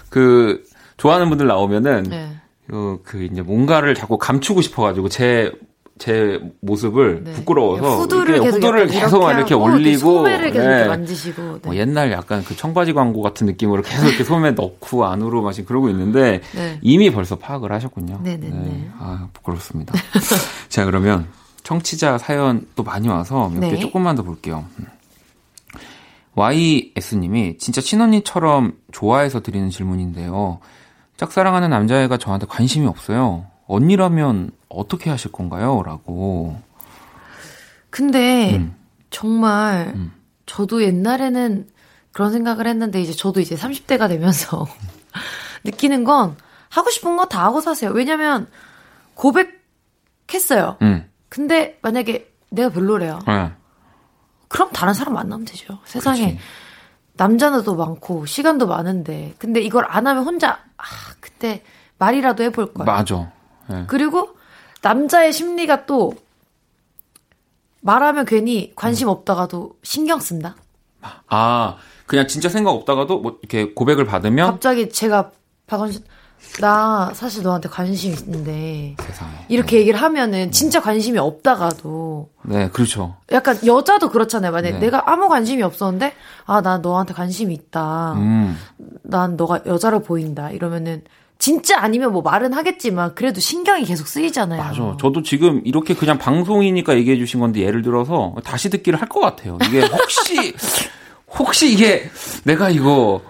[0.10, 0.64] 그
[0.98, 2.36] 좋아하는 분들 나오면은 네.
[2.68, 5.52] 그, 그 이제 뭔가를 자꾸 감추고 싶어가지고 제
[6.00, 7.34] 제 모습을 네.
[7.34, 10.76] 부끄러워서 후드를 이렇게 계속 후드를 계속 막 이렇게 하고 올리고 소매를 계속 네.
[10.76, 11.60] 이렇게 만지시고 네.
[11.64, 15.90] 뭐 옛날 약간 그 청바지 광고 같은 느낌으로 계속 이렇게 소매 넣고 안으로 마시 그러고
[15.90, 16.80] 있는데 네.
[16.82, 18.22] 이미 벌써 파악을 하셨군요.
[18.24, 18.92] 네네네.
[18.98, 19.94] 아 부끄럽습니다.
[20.70, 21.28] 자 그러면
[21.64, 23.80] 청취자 사연 또 많이 와서 몇개 네.
[23.80, 24.66] 조금만 더 볼게요.
[24.80, 24.86] 음.
[26.36, 30.60] YS님이 진짜 친언니처럼 좋아해서 드리는 질문인데요.
[31.18, 33.49] 짝사랑하는 남자애가 저한테 관심이 없어요.
[33.70, 35.84] 언니라면 어떻게 하실 건가요?
[35.86, 36.60] 라고.
[37.92, 38.76] 근데 음.
[39.12, 40.12] 정말 음.
[40.46, 41.68] 저도 옛날에는
[42.12, 44.66] 그런 생각을 했는데 이제 저도 이제 30대가 되면서
[45.64, 46.36] 느끼는 건
[46.70, 47.92] 하고 싶은 거 다 하고 사세요.
[47.92, 48.48] 왜냐면
[49.14, 49.64] 고백
[50.34, 50.78] 했어요.
[50.82, 51.10] 음.
[51.30, 53.20] 근데 만약에 내가 별로래요.
[53.28, 53.52] 네.
[54.48, 55.78] 그럼 다른 사람 만나면 되죠.
[55.86, 56.40] 세상에 그치.
[57.14, 60.84] 남자는 또 많고 시간도 많은데 근데 이걸 안 하면 혼자 아
[61.20, 61.64] 그때
[62.00, 62.86] 말이라도 해볼 걸.
[62.88, 63.32] 맞아.
[63.72, 63.84] 예.
[63.88, 64.30] 그리고
[64.82, 66.14] 남자의 심리가 또
[67.82, 70.56] 말하면 괜히 관심 없다가도 신경 쓴다.
[71.30, 75.32] 아, 그냥 진짜 생각 없다가도 뭐 이렇게 고백을 받으면 갑자기 제가
[75.68, 76.04] 박원신
[76.62, 79.32] 나 사실 너한테 관심 있는데 세상에.
[79.50, 83.16] 이렇게 얘기를 하면은 진짜 관심이 없다가도 네, 그렇죠.
[83.32, 84.52] 약간 여자도 그렇잖아요.
[84.52, 84.80] 만약에 네.
[84.80, 86.14] 내가 아무 관심이 없었는데
[86.46, 88.14] 아 나 너한테 관심이 있다.
[88.14, 88.58] 음.
[89.04, 90.50] 난 너가 여자로 보인다.
[90.52, 91.04] 이러면은
[91.40, 94.62] 진짜 아니면 뭐 말은 하겠지만 그래도 신경이 계속 쓰이잖아요.
[94.62, 94.98] 맞아.
[95.00, 99.58] 저도 지금 이렇게 그냥 방송이니까 얘기해 주신 건데 예를 들어서 다시 듣기를 할 것 같아요.
[99.66, 100.54] 이게 혹시
[101.40, 102.10] 혹시 이게
[102.44, 103.22] 내가 이거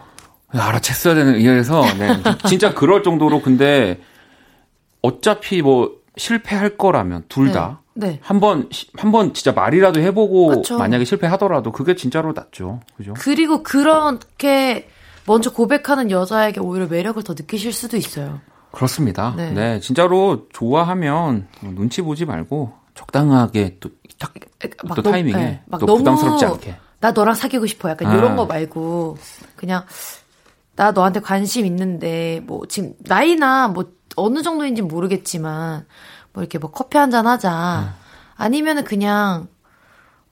[0.51, 2.10] 알아챘어야 되는 이래서 네.
[2.47, 3.99] 진짜 그럴 정도로 근데
[5.03, 8.20] 어차피 뭐 실패할 거라면 둘 다 네.
[8.24, 10.78] 한번 한 번 진짜 말이라도 해보고 그쵸.
[10.80, 12.80] 만약에 실패하더라도 그게 진짜로 낫죠.
[12.97, 13.14] 그죠?
[13.20, 14.89] 그리고 그렇게
[15.30, 18.41] 먼저 고백하는 여자에게 오히려 매력을 더 느끼실 수도 있어요.
[18.71, 19.34] 그렇습니다.
[19.38, 19.51] 네.
[19.51, 19.80] 네.
[19.80, 26.75] 진짜로 좋아하면 뭐 눈치 보지 말고 적당하게 또딱막또 타이밍에 네, 막 또 너무 부담스럽지 않게.
[26.99, 27.89] 나 너랑 사귀고 싶어.
[27.89, 28.15] 약간 아.
[28.15, 29.17] 이런 거 말고
[29.55, 29.86] 그냥
[30.75, 35.86] 나 너한테 관심 있는데 뭐 지금 나이나 뭐 어느 정도인지 모르겠지만
[36.34, 37.93] 뭐 이렇게 뭐 커피 한 잔 하자.
[38.36, 39.47] 아니면은 그냥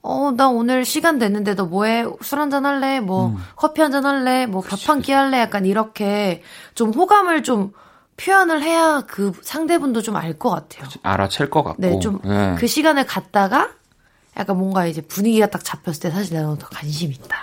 [0.09, 2.05] 어, 나 오늘 시간 됐는데 너 뭐해?
[2.21, 2.99] 술 한잔 할래?
[3.01, 3.37] 뭐 음.
[3.55, 4.45] 커피 한잔 할래?
[4.45, 5.39] 뭐 밥 한 끼 할래?
[5.39, 6.41] 약간 이렇게
[6.75, 7.73] 좀 호감을 좀
[8.17, 10.87] 표현을 해야 그 상대분도 좀 알 것 같아요.
[11.03, 11.81] 알아챌 것 같고.
[11.81, 12.67] 네, 좀그 네.
[12.67, 13.69] 시간을 갖다가
[14.37, 17.37] 약간 뭔가 이제 분위기가 딱 잡혔을 때 사실 내가 더 관심 있다.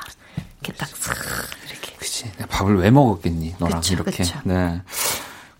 [0.62, 1.14] 이렇게 딱 싹
[1.68, 1.92] 이렇게.
[1.98, 2.24] 그치.
[2.38, 3.56] 내가 밥을 왜 먹었겠니?
[3.58, 4.10] 너랑 그쵸, 이렇게.
[4.10, 4.38] 그쵸.
[4.44, 4.80] 네.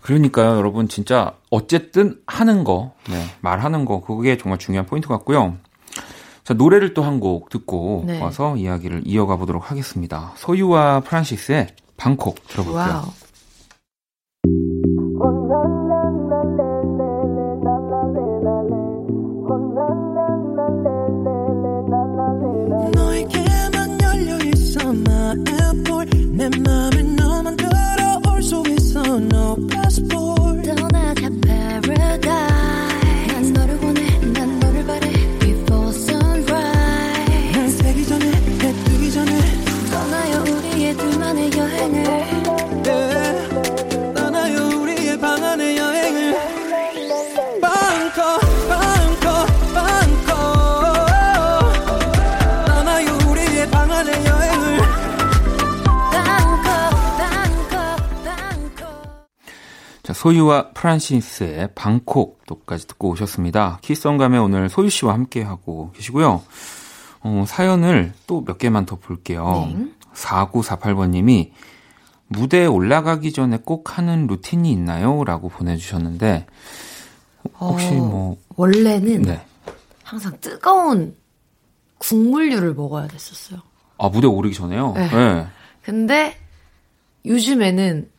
[0.01, 5.57] 그러니까요, 여러분 진짜 어쨌든 하는 거, 네, 말하는 거 그게 정말 중요한 포인트 같고요.
[6.45, 8.21] 자, 노래를 또 한 곡 듣고 네.
[8.21, 10.31] 와서 이야기를 이어가 보도록 하겠습니다.
[10.35, 11.67] 소유와 프란시스의
[11.97, 12.81] 방콕 들어볼게요.
[12.83, 13.03] Wow.
[26.33, 29.55] 내 맘에 너만 들어올 수 있어 no
[60.29, 63.77] 소유와 프란시스의 방콕 또까지 듣고 오셨습니다.
[63.83, 66.41] 키썸감에 오늘 소유 씨와 함께 하고 계시고요.
[67.21, 69.71] 어, 사연을 또 몇 개만 더 볼게요.
[69.71, 69.87] 네.
[70.15, 71.51] 4948번님이
[72.29, 75.23] 무대에 올라가기 전에 꼭 하는 루틴이 있나요?
[75.25, 76.47] 라고 보내주셨는데,
[77.59, 79.45] 혹시 어, 뭐, 원래는 네.
[80.01, 81.15] 항상 뜨거운
[81.99, 83.59] 국물류를 먹어야 됐었어요.
[83.99, 84.93] 아, 무대 오르기 전에요?
[84.93, 85.07] 네.
[85.07, 85.47] 네.
[85.83, 86.35] 근데
[87.25, 88.09] 요즘에는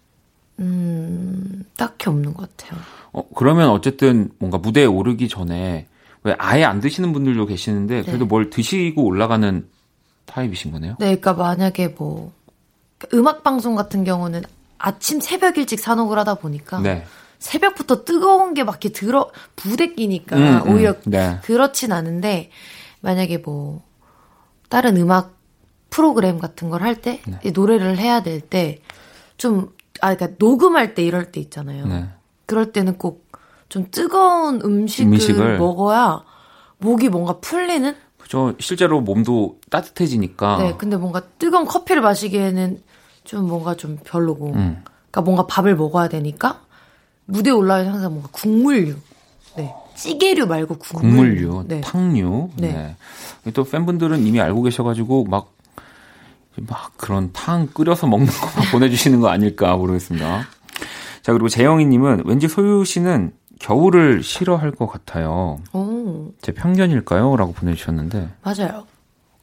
[0.59, 2.81] 음 딱히 없는 것 같아요.
[3.13, 5.87] 어, 그러면 어쨌든 뭔가 무대에 오르기 전에,
[6.23, 8.25] 왜 아예 안 드시는 분들도 계시는데, 그래도 네.
[8.25, 9.67] 뭘 드시고 올라가는
[10.27, 10.93] 타입이신 거네요?
[10.99, 12.33] 네, 그러니까 만약에 뭐
[13.15, 14.43] 음악 방송 같은 경우는
[14.79, 17.05] 아침 새벽 일찍 산옥을 하다 보니까 네.
[17.39, 21.39] 새벽부터 뜨거운 게 막 이렇게 들어 부대 끼니까 음, 음, 오히려 네.
[21.45, 22.51] 그렇진 않은데
[23.01, 23.83] 만약에 뭐
[24.69, 25.37] 다른 음악
[25.91, 27.51] 프로그램 같은 걸 할때 네.
[27.51, 28.81] 노래를 해야 될 때
[29.39, 29.69] 좀
[30.01, 31.87] 아 그러니까 녹음할 때 이럴 때 있잖아요.
[31.87, 32.07] 네.
[32.47, 33.27] 그럴 때는 꼭
[33.69, 35.59] 좀 뜨거운 음식을, 음식을.
[35.59, 36.23] 먹어야
[36.79, 38.55] 목이 뭔가 풀리는 그죠.
[38.59, 40.59] 실제로 몸도 따뜻해지니까.
[40.59, 42.83] 네, 근데 뭔가 뜨거운 커피를 마시기에는
[43.25, 44.53] 좀 뭔가 좀 별로고.
[44.53, 44.83] 음.
[45.11, 46.61] 그러니까 뭔가 밥을 먹어야 되니까
[47.27, 48.97] 무대에 올라가면 항상 뭔가 국물류.
[49.57, 49.73] 네.
[49.95, 51.49] 찌개류 말고 국물류.
[51.51, 51.81] 국물류, 네.
[51.81, 52.51] 탕류.
[52.57, 52.97] 네.
[53.45, 53.51] 네.
[53.53, 55.53] 또 팬분들은 이미 알고 계셔가지고 막,
[56.69, 60.47] 막 그런 탕 끓여서 먹는 거막 보내주시는 거 아닐까 모르겠습니다.
[61.23, 65.59] 자, 그리고 재영이님은 왠지 소유 씨는 겨울을 싫어할 것 같아요.
[65.73, 67.37] 오, 제 편견일까요?
[67.37, 68.29] 라고 보내주셨는데.
[68.43, 68.87] 맞아요.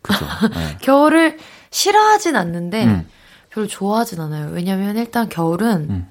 [0.01, 0.25] 그죠.
[0.53, 0.77] 네.
[0.81, 1.37] 겨울을
[1.71, 3.07] 싫어하진 않는데 음.
[3.49, 4.51] 별로 좋아하진 않아요.
[4.51, 6.07] 왜냐면 일단 겨울은 음.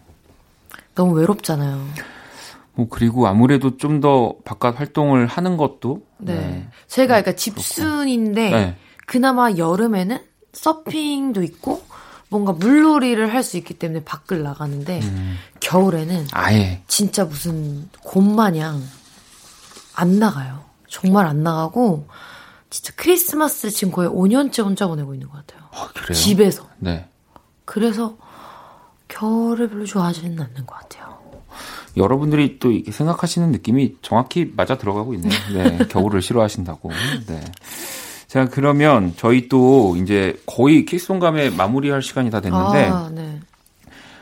[0.94, 1.86] 너무 외롭잖아요.
[2.74, 6.02] 뭐, 그리고 아무래도 좀 더 바깥 활동을 하는 것도.
[6.18, 6.68] 네.
[6.88, 8.76] 제가 그러니까 집순인데 네.
[9.06, 10.18] 그나마 여름에는
[10.52, 11.82] 서핑도 있고
[12.28, 15.36] 뭔가 물놀이를 할 수 있기 때문에 밖을 나가는데 음.
[15.60, 16.82] 겨울에는 아예.
[16.88, 18.82] 진짜 무슨 곰마냥
[19.94, 20.64] 안 나가요.
[20.88, 22.06] 정말 안 나가고
[22.70, 25.68] 진짜 크리스마스 지금 거의 5년째 혼자 보내고 있는 것 같아요.
[25.72, 26.14] 아, 그래요?
[26.14, 26.66] 집에서.
[26.78, 27.06] 네.
[27.66, 28.16] 그래서
[29.08, 31.18] 겨울을 별로 좋아하지는 않는 것 같아요.
[31.98, 35.32] 여러분들이 또 이렇게 생각하시는 느낌이 정확히 맞아 들어가고 있네요.
[35.52, 35.78] 네.
[35.88, 36.90] 겨울을 싫어하신다고.
[37.26, 37.44] 네.
[38.32, 43.38] 자, 그러면 저희 또 이제 거의 키스온감에 마무리할 시간이 다 됐는데 아, 네.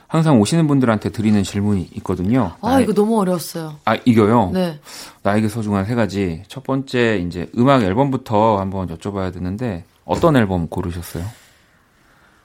[0.08, 2.56] 항상 오시는 분들한테 드리는 질문이 있거든요.
[2.60, 3.76] 아, 나의- 이거 너무 어려웠어요.
[3.84, 4.50] 아, 이거요?
[4.52, 4.80] 네.
[5.22, 6.42] 나에게 소중한 세 가지.
[6.48, 11.24] 첫 번째, 이제 음악 앨범부터 한번 여쭤봐야 되는데, 어떤 앨범 고르셨어요?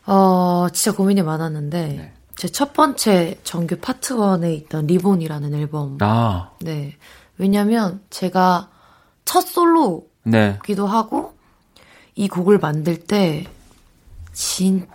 [0.06, 2.14] 어, 진짜 고민이 많았는데, 네.
[2.36, 5.98] 제 첫 번째 정규 파트 1에 있던 RE:BORN이라는 앨범.
[6.02, 6.94] 아, 네.
[7.40, 8.70] 왜냐면 제가
[9.26, 10.60] 첫 솔로기도 네.
[10.88, 11.34] 하고,
[12.16, 13.46] 이 곡을 만들 때,
[14.34, 14.88] 진짜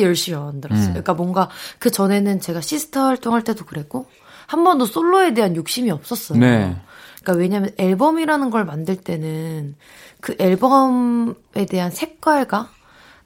[0.00, 0.86] 열심히 만들었어요.
[0.86, 0.92] 음.
[0.92, 4.06] 그러니까 뭔가 그 전에는 제가 씨스타 활동할 때도 그랬고,
[4.46, 6.38] 한 번도 솔로에 대한 욕심이 없었어요.
[6.38, 6.76] 네.
[7.22, 9.76] 그러니까 왜냐면 앨범이라는 걸 만들 때는
[10.20, 12.70] 그 앨범에 대한 색깔과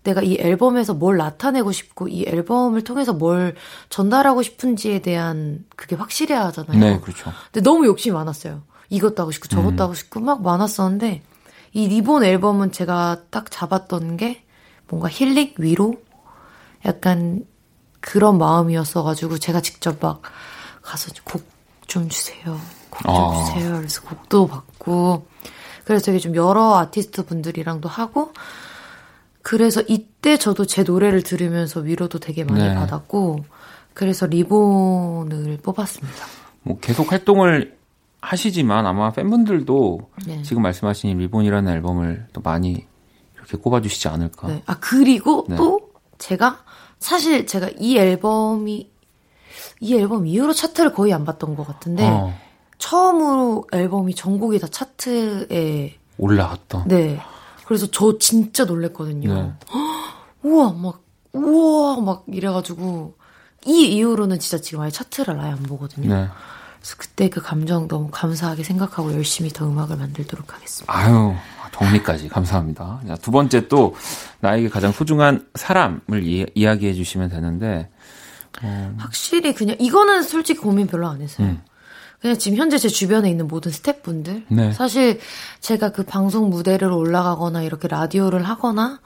[0.03, 3.55] 내가 이 앨범에서 뭘 나타내고 싶고 이 앨범을 통해서 뭘
[3.89, 6.79] 전달하고 싶은지에 대한 그게 확실해야 하잖아요.
[6.79, 7.33] 네, 그렇죠.
[7.51, 8.63] 근데 너무 욕심이 많았어요.
[8.91, 9.81] 이것도 하고 싶고 저것도 음.
[9.81, 11.23] 하고 싶고 막 많았었는데
[11.75, 14.43] 이 리본 앨범은 제가 딱 잡았던 게
[14.89, 15.97] 뭔가 힐링 위로
[16.87, 17.45] 약간
[18.01, 20.23] 그런 마음이었어가지고 제가 직접 막
[20.83, 21.55] 가서 곡
[21.87, 22.59] 좀 주세요.
[22.91, 23.45] 곡 좀 아.
[23.45, 23.77] 주세요.
[23.77, 25.27] 그래서 곡도 받고
[25.85, 28.33] 그래서 되게 좀 여러 아티스트 분들이랑도 하고
[29.43, 32.75] 그래서 이때 저도 제 노래를 들으면서 위로도 되게 많이 네.
[32.75, 33.45] 받았고
[33.93, 36.27] 그래서 리본을 뽑았습니다.
[36.63, 37.77] 뭐 계속 활동을
[38.25, 40.43] 하시지만 아마 팬분들도 네.
[40.43, 42.87] 지금 말씀하신 이 리본이라는 앨범을 또 많이
[43.37, 44.49] 이렇게 꼽아주시지 않을까.
[44.49, 44.63] 네.
[44.67, 45.57] 아 그리고 네.
[45.57, 46.65] 또 제가
[46.99, 48.91] 사실 제가 이 앨범이
[49.81, 52.35] 이 앨범 이후로 차트를 거의 안 봤던 것 같은데 어,
[52.79, 56.89] 처음으로 앨범이 전곡이 다 차트에 올라갔던.
[56.89, 57.21] 네
[57.67, 59.35] 그래서 저 진짜 놀랬거든요.
[59.35, 59.53] 네.
[60.43, 61.03] 우와 막
[61.33, 63.17] 우와 막 이래가지고
[63.67, 66.09] 이 이후로는 진짜 지금 아예 차트를 아예 안 보거든요.
[66.85, 66.91] 네.
[66.91, 70.93] 그래서 그때 그 감정 너무 감사하게 생각하고 열심히 더 음악을 만들도록 하겠습니다.
[70.95, 71.35] 아유,
[71.73, 73.01] 정리까지 감사합니다.
[73.09, 73.95] 자, 두 번째 또
[74.41, 77.91] 나에게 가장 소중한 사람을 이, 이야기해 주시면 되는데,
[78.99, 81.49] 확실히 그냥 이거는 솔직히 고민 별로 안 했어요.
[81.49, 81.63] 음.
[82.21, 84.73] 그냥 지금 현재 제 주변에 있는 모든 스태프분들 네.
[84.73, 85.21] 사실
[85.61, 89.01] 제가 그 방송 무대를 올라가거나 이렇게 라디오를 하거나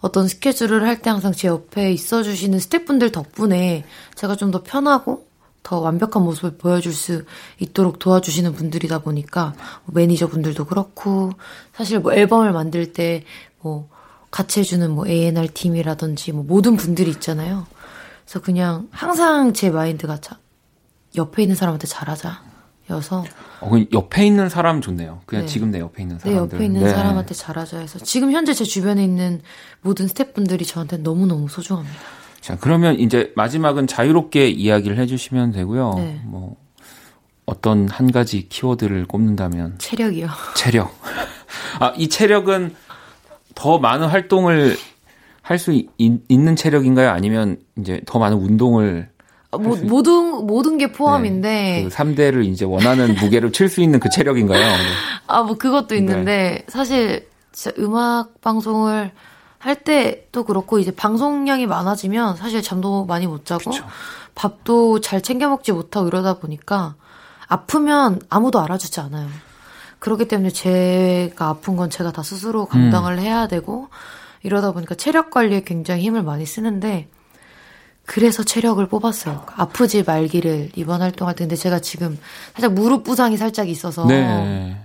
[0.00, 5.29] 어떤 스케줄을 할 때 항상 제 옆에 있어 주시는 스태프분들 덕분에 제가 좀 더 편하고
[5.62, 7.24] 더 완벽한 모습을 보여줄 수
[7.58, 9.54] 있도록 도와주시는 분들이다 보니까
[9.84, 11.32] 뭐 매니저 분들도 그렇고
[11.74, 13.24] 사실 뭐 앨범을 만들 때
[13.62, 13.88] 뭐
[14.30, 17.66] 같이 해주는 뭐 A&R 팀이라든지 뭐 모든 분들이 있잖아요.
[18.24, 20.38] 그래서 그냥 항상 제 마인드가 자,
[21.16, 22.50] 옆에 있는 사람한테 잘하자.
[22.90, 23.24] 여서
[23.60, 25.20] 어, 그 옆에 있는 사람 좋네요.
[25.26, 25.52] 그냥 네.
[25.52, 26.56] 지금 내 옆에 있는 내 사람들.
[26.56, 26.90] 옆에 있는 네.
[26.90, 29.42] 사람한테 잘하자 해서 지금 현재 제 주변에 있는
[29.80, 31.96] 모든 스태프분들이 저한테 너무너무 소중합니다.
[32.40, 35.94] 자, 그러면 이제 마지막은 자유롭게 이야기를 해주시면 되고요.
[35.96, 36.20] 네.
[36.24, 36.56] 뭐,
[37.46, 40.28] 어떤 한 가지 키워드를 꼽는다면, 체력이요.
[40.56, 40.94] 체력.
[41.80, 42.74] 아, 이 체력은
[43.54, 44.76] 더 많은 활동을
[45.42, 47.10] 할 수 있는 체력인가요?
[47.10, 49.10] 아니면 이제 더 많은 운동을
[49.50, 54.08] 아, 뭐, 모든 모든 게 포함인데 그 3대를 이제 원하는 무게로 칠 수 있는 그
[54.10, 54.60] 체력인가요?
[54.60, 54.76] 네.
[55.26, 59.10] 아뭐 그것도 있는데 사실 진짜 음악 방송을
[59.60, 63.70] 할 때도 그렇고 이제 방송량이 많아지면 사실 잠도 많이 못 자고
[64.34, 66.94] 밥도 잘 챙겨 먹지 못하고 이러다 보니까
[67.46, 69.28] 아프면 아무도 알아주지 않아요.
[69.98, 73.88] 그렇기 때문에 제가 아픈 건 제가 다 스스로 감당을 해야 되고
[74.42, 77.08] 이러다 보니까 체력 관리에 굉장히 힘을 많이 쓰는데
[78.06, 79.44] 그래서 체력을 뽑았어요.
[79.56, 82.18] 아프지 말기를 이번 활동할 때 근데 제가 지금
[82.54, 84.80] 살짝 무릎 부상이 살짝 있어서 네.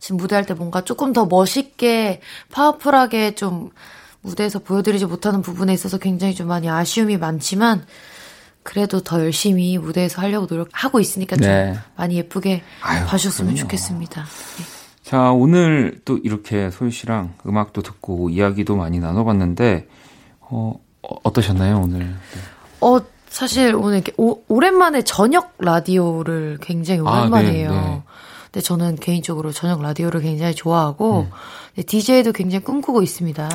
[0.00, 2.20] 지금 무대할 때 뭔가 조금 더 멋있게
[2.50, 3.70] 파워풀하게 좀
[4.22, 7.84] 무대에서 보여드리지 못하는 부분에 있어서 굉장히 좀 많이 아쉬움이 많지만
[8.62, 11.78] 그래도 더 열심히 무대에서 하려고 노력하고 있으니까 좀 네.
[11.96, 13.62] 많이 예쁘게 아유, 봐주셨으면 그럼요.
[13.62, 14.22] 좋겠습니다.
[14.22, 14.64] 네.
[15.02, 19.88] 자, 오늘 또 이렇게 소유 씨랑 음악도 듣고 이야기도 많이 나눠봤는데,
[20.40, 22.00] 어, 어, 어떠셨나요, 오늘?
[22.00, 22.14] 네.
[22.80, 27.70] 어 사실 오늘 이렇게 오, 오랜만에 저녁 라디오를 굉장히 아, 오랜만이에요.
[27.70, 28.02] 네, 네.
[28.52, 31.30] 근데 저는 개인적으로 저녁 라디오를 굉장히 좋아하고 음.
[31.76, 33.48] 네, DJ도 굉장히 꿈꾸고 있습니다.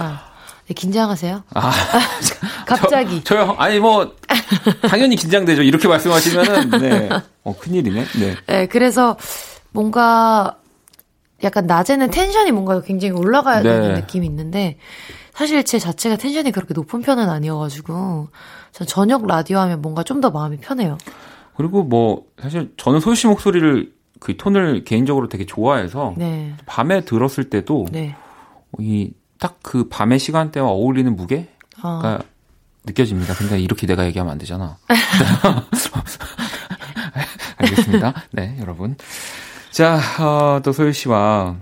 [0.68, 1.44] 네, 긴장하세요?
[1.54, 1.72] 아,
[2.66, 3.24] 갑자기.
[3.24, 4.16] 저, 요 아니, 뭐,
[4.90, 5.62] 당연히 긴장되죠.
[5.62, 7.10] 이렇게 말씀하시면은, 네.
[7.44, 8.06] 어, 큰일이네.
[8.20, 8.36] 네.
[8.48, 9.16] 네, 그래서
[9.72, 10.58] 뭔가
[11.44, 13.70] 약간 낮에는 텐션이 뭔가 굉장히 올라가야 네.
[13.70, 14.78] 되는 느낌이 있는데
[15.34, 18.30] 사실 제 자체가 텐션이 그렇게 높은 편은 아니어가지고
[18.72, 20.98] 전 저녁 라디오 하면 뭔가 좀 더 마음이 편해요.
[21.58, 26.54] 그리고 뭐, 사실 저는 소유 씨 목소리를 그 톤을 개인적으로 되게 좋아해서 네.
[26.66, 28.16] 밤에 들었을 때도 네.
[28.80, 31.48] 이딱 그 밤의 시간대와 어울리는 무게가
[31.84, 32.18] 어.
[32.86, 33.34] 느껴집니다.
[33.36, 34.78] 근데 이렇게 내가 얘기하면 안 되잖아.
[37.58, 38.14] 알겠습니다.
[38.32, 38.96] 네, 여러분.
[39.72, 41.56] 자, 어, 또 소유 씨와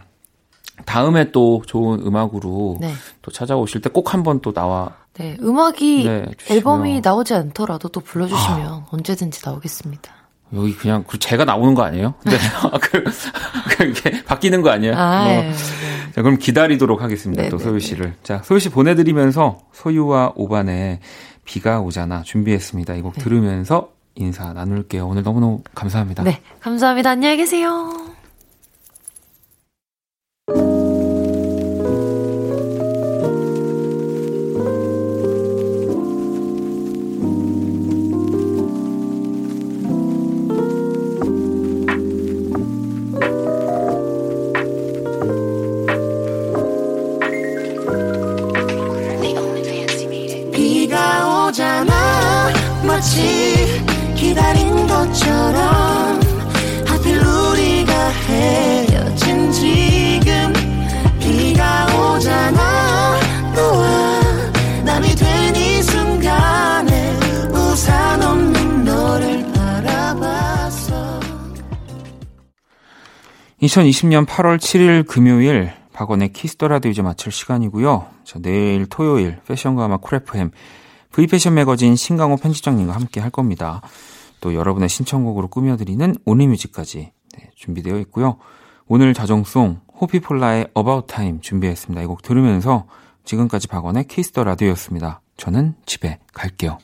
[0.86, 2.93] 다음에 또 좋은 음악으로 네.
[3.22, 5.38] 또 찾아오실 때 꼭 한번 또 나와 네.
[5.41, 6.26] 음악이 네.
[6.49, 10.12] 앨범이 나오지 않더라도 또 불러주시면 언제든지 나오겠습니다.
[10.56, 12.14] 여기 그냥 그 제가 나오는 거 아니에요?
[12.26, 12.34] 네.
[12.82, 13.04] 그,
[13.93, 14.93] 그 바뀌는 거 아니에요?
[14.95, 15.34] 아, 뭐.
[15.34, 15.54] 네.
[16.14, 17.43] 자, 그럼 기다리도록 하겠습니다.
[17.43, 17.80] 네, 또 네, 소유 네.
[17.80, 18.14] 씨를.
[18.24, 20.99] 자, 소유 씨 보내드리면서 소유와 오반의
[21.45, 22.95] 비가 오잖아 준비했습니다.
[22.95, 23.24] 이곡 네.
[23.24, 25.08] 들으면서 인사 나눌게요.
[25.08, 26.24] 오늘 너무너무 감사합니다.
[26.24, 26.41] 네.
[26.60, 27.10] 감사합니다.
[27.10, 28.12] 안녕히 계세요.
[73.74, 78.05] 2020년 8월 7일 금요일 박원의 Kiss the Radio 이제 마칠 시간이고요.
[78.24, 80.51] 자, 내일 토요일 패션과 함께 Cool FM
[81.11, 83.82] V패션 매거진 신강호 편집장님과 함께 할 겁니다.
[84.41, 88.38] 또 여러분의 신청곡으로 꾸며드리는 Only Music까지 네, 준비되어 있고요.
[88.88, 92.03] 오늘 자정송 호피폴라의 About Time 준비했습니다.
[92.03, 92.86] 이 곡 들으면서
[93.26, 95.21] 지금까지 박원의 Kiss the Radio였습니다.
[95.38, 96.78] 저는 집에 갈게요.